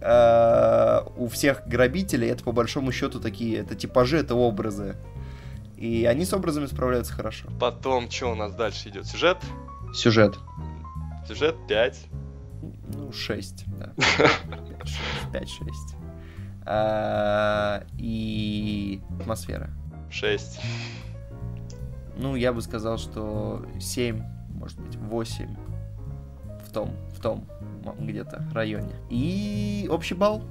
э, 0.00 1.00
у 1.16 1.28
всех 1.28 1.66
грабителей 1.66 2.28
это 2.28 2.44
по 2.44 2.52
большому 2.52 2.92
счету 2.92 3.20
такие, 3.20 3.58
это 3.58 3.74
типажи, 3.74 4.18
это 4.18 4.34
образы. 4.34 4.96
И 5.82 6.04
они 6.04 6.24
с 6.24 6.32
образами 6.32 6.66
справляются 6.66 7.12
хорошо. 7.12 7.48
Потом, 7.58 8.08
что 8.08 8.30
у 8.30 8.34
нас 8.36 8.54
дальше 8.54 8.88
идет? 8.88 9.04
Сюжет? 9.04 9.38
Сюжет. 9.92 10.38
Сюжет 11.26 11.56
5. 11.66 12.06
Ну, 12.94 13.10
6, 13.10 13.64
да. 13.66 13.92
5-6. 15.32 15.44
А, 16.64 17.84
И 17.98 19.00
атмосфера. 19.18 19.70
6. 20.08 20.60
Ну, 22.16 22.36
я 22.36 22.52
бы 22.52 22.62
сказал, 22.62 22.96
что 22.96 23.66
7, 23.80 24.22
может 24.54 24.78
быть, 24.78 24.94
8 24.94 25.56
в 26.64 26.72
том, 26.72 26.92
в 27.12 27.20
том 27.20 27.44
где-то 27.98 28.48
районе. 28.54 28.94
И 29.10 29.88
общий 29.90 30.14
балл 30.14 30.44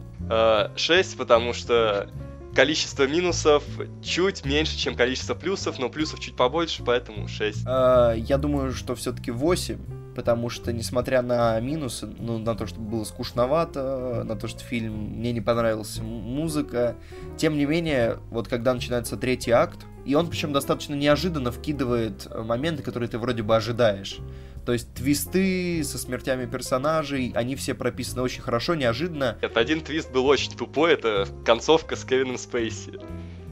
6, 0.76 1.18
потому 1.18 1.54
что 1.54 2.10
количество 2.56 3.08
минусов 3.08 3.64
чуть 4.04 4.46
меньше, 4.46 4.78
чем 4.78 4.96
количество 4.96 5.36
плюсов, 5.36 5.80
но 5.80 5.90
плюсов 5.90 6.20
чуть 6.20 6.36
побольше, 6.36 6.84
поэтому 6.86 7.28
6. 7.28 7.64
А, 7.66 8.14
Я 8.14 8.38
думаю, 8.38 8.74
что 8.74 8.96
все-таки 8.96 9.32
8, 9.32 9.78
потому 10.16 10.50
что, 10.50 10.74
несмотря 10.74 11.22
на 11.22 11.60
минусы, 11.60 12.08
ну, 12.20 12.38
на 12.38 12.56
то, 12.56 12.68
что 12.68 12.80
было 12.80 13.04
скучновато, 13.04 14.24
на 14.26 14.36
то, 14.36 14.48
что 14.48 14.60
фильм 14.60 14.94
мне 15.20 15.32
не 15.32 15.42
понравилась 15.42 15.98
м- 16.00 16.06
музыка, 16.06 16.96
тем 17.38 17.58
не 17.58 17.66
менее, 17.66 18.18
вот 18.30 18.48
когда 18.48 18.74
начинается 18.74 19.16
третий 19.18 19.52
акт, 19.52 19.80
и 20.06 20.16
он 20.16 20.28
причем 20.30 20.52
достаточно 20.52 20.96
неожиданно 20.96 21.52
вкидывает 21.52 22.28
э, 22.30 22.42
моменты, 22.42 22.84
которые 22.84 23.08
ты 23.08 23.18
вроде 23.20 23.44
бы 23.44 23.56
ожидаешь. 23.56 24.18
То 24.66 24.74
есть 24.74 24.94
твисты 24.94 25.84
со 25.84 25.98
смертями 25.98 26.46
персонажей, 26.46 27.32
они 27.36 27.56
все 27.56 27.74
прописаны 27.74 28.22
очень 28.22 28.42
хорошо, 28.42 28.76
неожиданно. 28.76 29.38
Это 29.42 29.60
один 29.60 29.82
твист 29.82 30.12
был 30.12 30.26
очень 30.28 30.52
тупой, 30.52 30.94
это 30.94 31.28
концовка 31.46 31.96
с 31.96 32.04
Кевином 32.04 32.38
Спейси. 32.38 33.00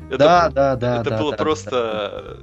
Это, 0.10 0.18
да, 0.18 0.50
да, 0.50 0.76
да. 0.76 1.02
это 1.02 1.10
да, 1.12 1.18
было 1.20 1.32
да, 1.32 1.38
просто 1.38 2.40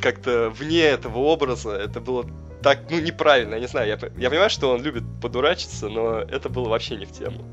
как-то 0.00 0.50
вне 0.50 0.82
этого 0.82 1.18
образа, 1.18 1.70
это 1.70 2.00
было 2.00 2.26
так, 2.62 2.90
ну, 2.90 2.98
неправильно, 2.98 3.54
я 3.54 3.60
не 3.60 3.66
знаю, 3.66 3.88
я, 3.88 3.98
я 4.16 4.30
понимаю, 4.30 4.50
что 4.50 4.70
он 4.70 4.82
любит 4.82 5.04
подурачиться, 5.20 5.88
но 5.88 6.20
это 6.20 6.48
было 6.48 6.68
вообще 6.68 6.96
не 6.96 7.04
в 7.04 7.12
тему. 7.12 7.44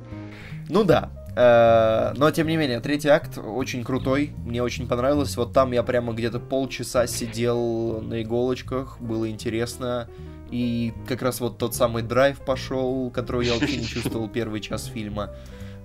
Ну 0.69 0.83
да. 0.83 1.11
Э, 1.35 2.13
Но, 2.15 2.29
тем 2.31 2.47
не 2.47 2.57
менее, 2.57 2.79
третий 2.79 3.09
акт 3.09 3.37
очень 3.37 3.83
крутой. 3.83 4.33
Мне 4.45 4.61
очень 4.61 4.87
понравилось. 4.87 5.37
Вот 5.37 5.53
там 5.53 5.71
я 5.71 5.83
прямо 5.83 6.13
где-то 6.13 6.39
полчаса 6.39 7.07
сидел 7.07 8.01
на 8.01 8.21
иголочках. 8.21 8.99
Было 8.99 9.29
интересно. 9.29 10.09
И 10.51 10.93
как 11.07 11.21
раз 11.21 11.39
вот 11.39 11.57
тот 11.57 11.73
самый 11.73 12.03
драйв 12.03 12.39
пошел, 12.39 13.09
который 13.11 13.47
я 13.47 13.53
вообще 13.53 13.77
не 13.77 13.85
чувствовал 13.87 14.27
первый 14.27 14.59
час 14.59 14.85
фильма. 14.85 15.33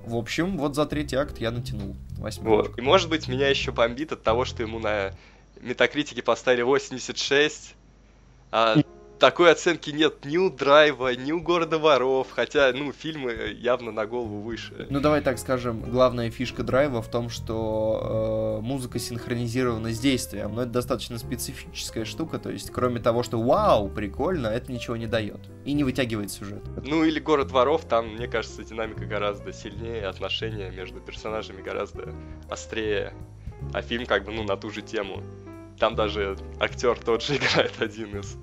В 0.04 0.16
общем, 0.16 0.56
вот 0.56 0.74
за 0.74 0.86
третий 0.86 1.16
акт 1.16 1.38
я 1.38 1.50
натянул 1.50 1.96
восьмерочку. 2.18 2.68
Вот. 2.68 2.78
И 2.78 2.80
может 2.80 3.08
быть 3.08 3.28
меня 3.28 3.48
еще 3.48 3.72
бомбит 3.72 4.12
от 4.12 4.22
того, 4.22 4.44
что 4.44 4.62
ему 4.62 4.78
на 4.78 5.12
метакритике 5.60 6.22
поставили 6.22 6.62
86, 6.62 7.74
а 8.52 8.76
такой 9.18 9.52
оценки 9.52 9.90
нет 9.90 10.24
ни 10.24 10.36
у 10.36 10.50
Драйва, 10.50 11.14
ни 11.14 11.32
у 11.32 11.40
Города 11.40 11.78
Воров, 11.78 12.28
хотя, 12.30 12.72
ну, 12.72 12.92
фильмы 12.92 13.56
явно 13.58 13.92
на 13.92 14.06
голову 14.06 14.40
выше. 14.40 14.86
Ну, 14.90 15.00
давай 15.00 15.20
так 15.20 15.38
скажем, 15.38 15.80
главная 15.82 16.30
фишка 16.30 16.62
драйва 16.62 17.02
в 17.02 17.10
том, 17.10 17.28
что 17.28 18.58
э, 18.60 18.64
музыка 18.64 18.98
синхронизирована 18.98 19.92
с 19.92 19.98
действием, 19.98 20.54
но 20.54 20.62
это 20.62 20.72
достаточно 20.72 21.18
специфическая 21.18 22.04
штука, 22.04 22.38
то 22.38 22.50
есть 22.50 22.70
кроме 22.70 23.00
того, 23.00 23.22
что 23.22 23.40
вау, 23.42 23.88
прикольно, 23.88 24.48
это 24.48 24.72
ничего 24.72 24.96
не 24.96 25.06
дает 25.06 25.40
и 25.64 25.72
не 25.72 25.84
вытягивает 25.84 26.30
сюжет. 26.30 26.62
Ну 26.84 27.04
или 27.04 27.18
Город 27.20 27.50
Воров, 27.50 27.84
там, 27.84 28.14
мне 28.14 28.28
кажется, 28.28 28.64
динамика 28.64 29.04
гораздо 29.04 29.52
сильнее, 29.52 30.06
отношения 30.06 30.70
между 30.70 31.00
персонажами 31.00 31.62
гораздо 31.62 32.12
острее. 32.48 33.14
А 33.72 33.82
фильм 33.82 34.06
как 34.06 34.24
бы, 34.24 34.32
ну, 34.32 34.44
на 34.44 34.56
ту 34.56 34.70
же 34.70 34.82
тему. 34.82 35.22
Там 35.78 35.94
даже 35.94 36.36
актер 36.60 36.98
тот 36.98 37.22
же 37.22 37.36
играет 37.36 37.72
один 37.80 38.18
из 38.18 38.36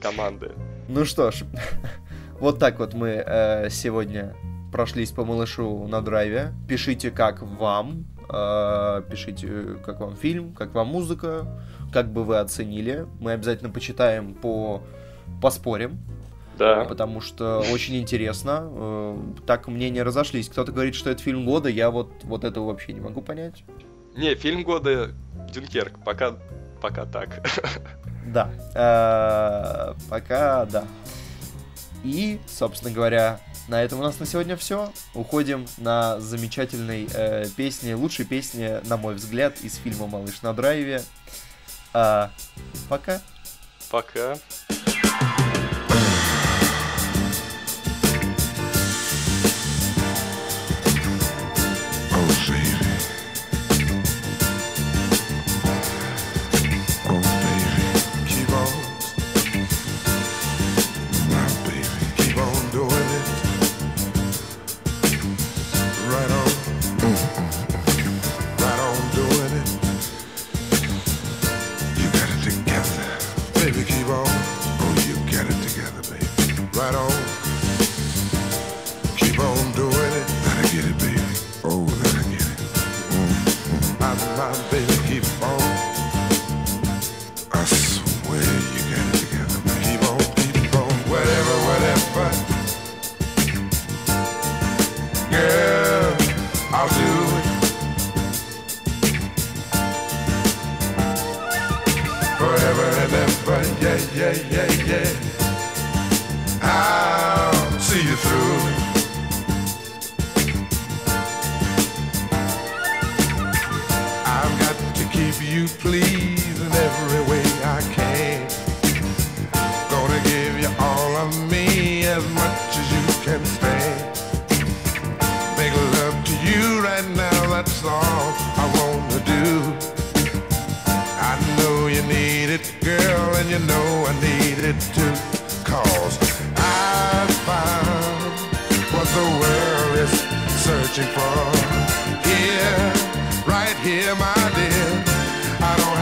команды. 0.00 0.52
Ну 0.88 1.04
что 1.04 1.30
ж, 1.30 1.44
вот 2.40 2.58
так 2.58 2.78
вот 2.78 2.94
мы 2.94 3.22
э, 3.24 3.70
сегодня 3.70 4.34
прошлись 4.70 5.10
по 5.10 5.24
малышу 5.24 5.86
на 5.86 6.00
драйве. 6.02 6.52
Пишите, 6.68 7.10
как 7.10 7.42
вам, 7.42 8.04
э, 8.28 9.02
пишите, 9.10 9.76
как 9.84 10.00
вам 10.00 10.16
фильм, 10.16 10.52
как 10.52 10.74
вам 10.74 10.88
музыка, 10.88 11.46
как 11.92 12.12
бы 12.12 12.24
вы 12.24 12.38
оценили. 12.38 13.06
Мы 13.20 13.32
обязательно 13.32 13.70
почитаем 13.70 14.34
по 14.34 14.82
поспорим, 15.40 15.98
Да. 16.58 16.84
потому 16.84 17.20
что 17.20 17.62
очень 17.72 17.96
интересно. 17.96 18.60
Э, 18.64 19.18
Так 19.46 19.68
мнения 19.68 20.02
разошлись. 20.02 20.48
Кто-то 20.48 20.72
говорит, 20.72 20.94
что 20.94 21.10
это 21.10 21.22
фильм 21.22 21.44
года, 21.46 21.68
я 21.68 21.90
вот, 21.90 22.10
вот 22.24 22.44
этого 22.44 22.66
вообще 22.66 22.92
не 22.92 23.00
могу 23.00 23.22
понять. 23.22 23.64
Не, 24.14 24.34
фильм 24.34 24.62
года 24.62 25.12
Дюнкерк, 25.50 26.02
пока, 26.04 26.36
пока 26.80 27.06
так. 27.06 27.42
Да. 28.24 28.50
Э, 28.74 29.94
Пока 30.08 30.64
да. 30.66 30.84
И, 32.04 32.40
собственно 32.46 32.92
говоря, 32.92 33.40
на 33.68 33.82
этом 33.82 34.00
у 34.00 34.02
нас 34.02 34.18
на 34.20 34.26
сегодня 34.26 34.56
все. 34.56 34.92
Уходим 35.14 35.66
на 35.78 36.20
замечательной 36.20 37.08
э, 37.12 37.46
песне, 37.56 37.94
лучшей 37.94 38.24
песне, 38.24 38.80
на 38.84 38.96
мой 38.96 39.14
взгляд, 39.14 39.60
из 39.62 39.76
фильма 39.76 40.06
«Малыш 40.06 40.42
на 40.42 40.54
драйве». 40.54 41.02
А, 41.92 42.30
пока. 42.88 43.20
Пока. 43.90 44.36
Right 76.82 76.96
on. 76.96 77.12
Keep 79.16 79.38
on 79.38 79.70
doing 79.70 80.12
it. 80.18 80.26
Gotta 80.44 80.62
get 80.74 80.84
it, 80.84 80.98
baby. 80.98 81.22
Oh, 81.62 81.86
gotta 81.86 82.24
get 82.28 82.42
it. 82.42 82.58
Mm-hmm. 83.14 84.02
My, 84.02 84.10
my 84.36 84.50
baby, 84.68 84.91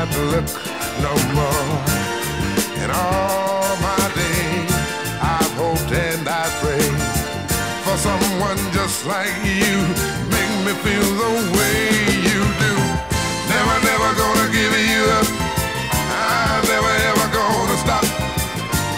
to 0.08 0.22
look 0.32 0.48
no 1.04 1.12
more. 1.36 1.68
In 2.80 2.90
all 2.90 3.76
my 3.84 4.04
days, 4.16 4.72
I've 5.20 5.52
hoped 5.60 5.92
and 5.92 6.24
I 6.26 6.48
prayed 6.60 6.96
for 7.84 7.96
someone 8.00 8.56
just 8.72 9.04
like 9.04 9.34
you. 9.44 9.76
Make 10.32 10.52
me 10.64 10.72
feel 10.80 11.08
the 11.20 11.32
way 11.52 11.84
you 12.24 12.40
do. 12.64 12.74
Never, 13.52 13.76
never 13.84 14.10
gonna 14.16 14.48
give 14.56 14.72
you 14.72 15.04
up. 15.20 15.28
I'm 15.92 16.64
never 16.64 16.92
ever 17.10 17.26
gonna 17.36 17.76
stop. 17.84 18.04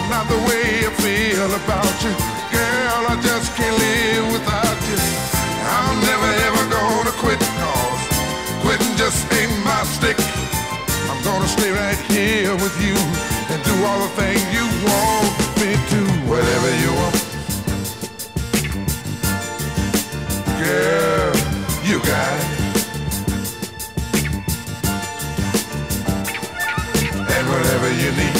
Not 0.07 0.25
the 0.31 0.39
way 0.47 0.87
I 0.87 0.91
feel 1.03 1.51
about 1.51 1.95
you. 1.99 2.15
Girl, 2.55 3.01
I 3.11 3.15
just 3.19 3.51
can't 3.57 3.75
live 3.75 4.25
without 4.31 4.79
you. 4.87 4.99
I'm 5.67 5.99
never 6.07 6.29
ever 6.47 6.63
gonna 6.71 7.11
quit 7.19 7.41
stay 11.63 11.71
right 11.71 11.97
here 12.11 12.53
with 12.55 12.75
you 12.81 12.95
and 13.53 13.63
do 13.63 13.85
all 13.85 13.99
the 13.99 14.09
things 14.19 14.43
you 14.53 14.65
want 14.85 15.33
me 15.61 15.71
to. 15.91 15.99
Whatever 16.27 16.69
you 16.83 16.91
want. 16.99 17.15
Girl, 20.59 21.33
you 21.87 21.97
got 22.11 22.33
it. 22.41 22.47
And 27.35 27.45
whatever 27.53 27.89
you 28.01 28.11
need. 28.21 28.39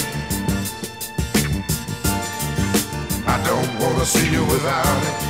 I 3.26 3.38
don't 3.48 3.72
wanna 3.80 4.06
see 4.06 4.30
you 4.32 4.44
without 4.46 5.04
it. 5.04 5.23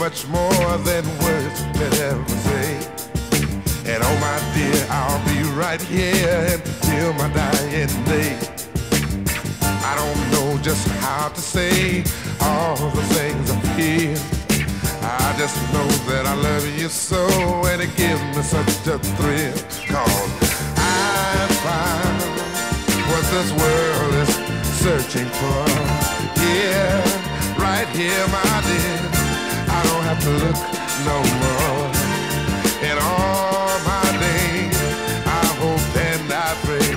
Much 0.00 0.26
more 0.28 0.78
than 0.78 1.04
words 1.18 1.60
could 1.76 1.92
ever 2.00 2.28
say. 2.48 2.72
And 3.84 4.02
oh 4.02 4.16
my 4.18 4.38
dear, 4.54 4.86
I'll 4.88 5.22
be 5.28 5.42
right 5.52 5.82
here 5.82 6.48
until 6.54 7.12
my 7.20 7.28
dying 7.34 7.92
day. 8.04 8.34
I 9.60 9.92
don't 10.00 10.20
know 10.32 10.58
just 10.62 10.88
how 11.04 11.28
to 11.28 11.40
say 11.40 12.02
all 12.40 12.76
the 12.76 13.02
things 13.12 13.50
I 13.50 13.60
feel. 13.76 14.16
I 15.02 15.34
just 15.36 15.56
know 15.74 15.88
that 16.08 16.24
I 16.24 16.34
love 16.34 16.66
you 16.78 16.88
so 16.88 17.26
and 17.66 17.82
it 17.82 17.94
gives 17.94 18.22
me 18.34 18.42
such 18.42 18.86
a 18.86 18.98
thrill. 19.16 19.52
Cause 19.86 20.32
I 20.78 21.46
found 21.60 22.20
what 23.10 23.24
this 23.36 23.50
world 23.52 24.14
is 24.24 24.32
searching 24.80 25.28
for. 25.40 25.64
Yeah, 26.40 27.58
right 27.58 27.88
here, 27.88 28.26
my 28.28 28.62
dear. 28.64 29.09
Have 30.10 30.24
to 30.24 30.30
look 30.42 30.58
no 31.06 31.18
more. 31.38 31.86
In 32.82 32.98
all 32.98 33.78
my 33.86 34.10
days, 34.18 34.74
I 35.24 35.44
hope 35.62 35.86
and 36.10 36.26
I 36.32 36.50
pray 36.66 36.90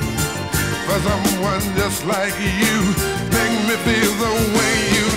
for 0.88 0.97
someone 1.05 1.61
just 1.78 2.07
like 2.07 2.34
you. 2.41 2.76
Make 3.30 3.53
me 3.70 3.76
feel 3.86 4.14
the 4.18 4.34
way 4.57 4.74
you 4.97 5.12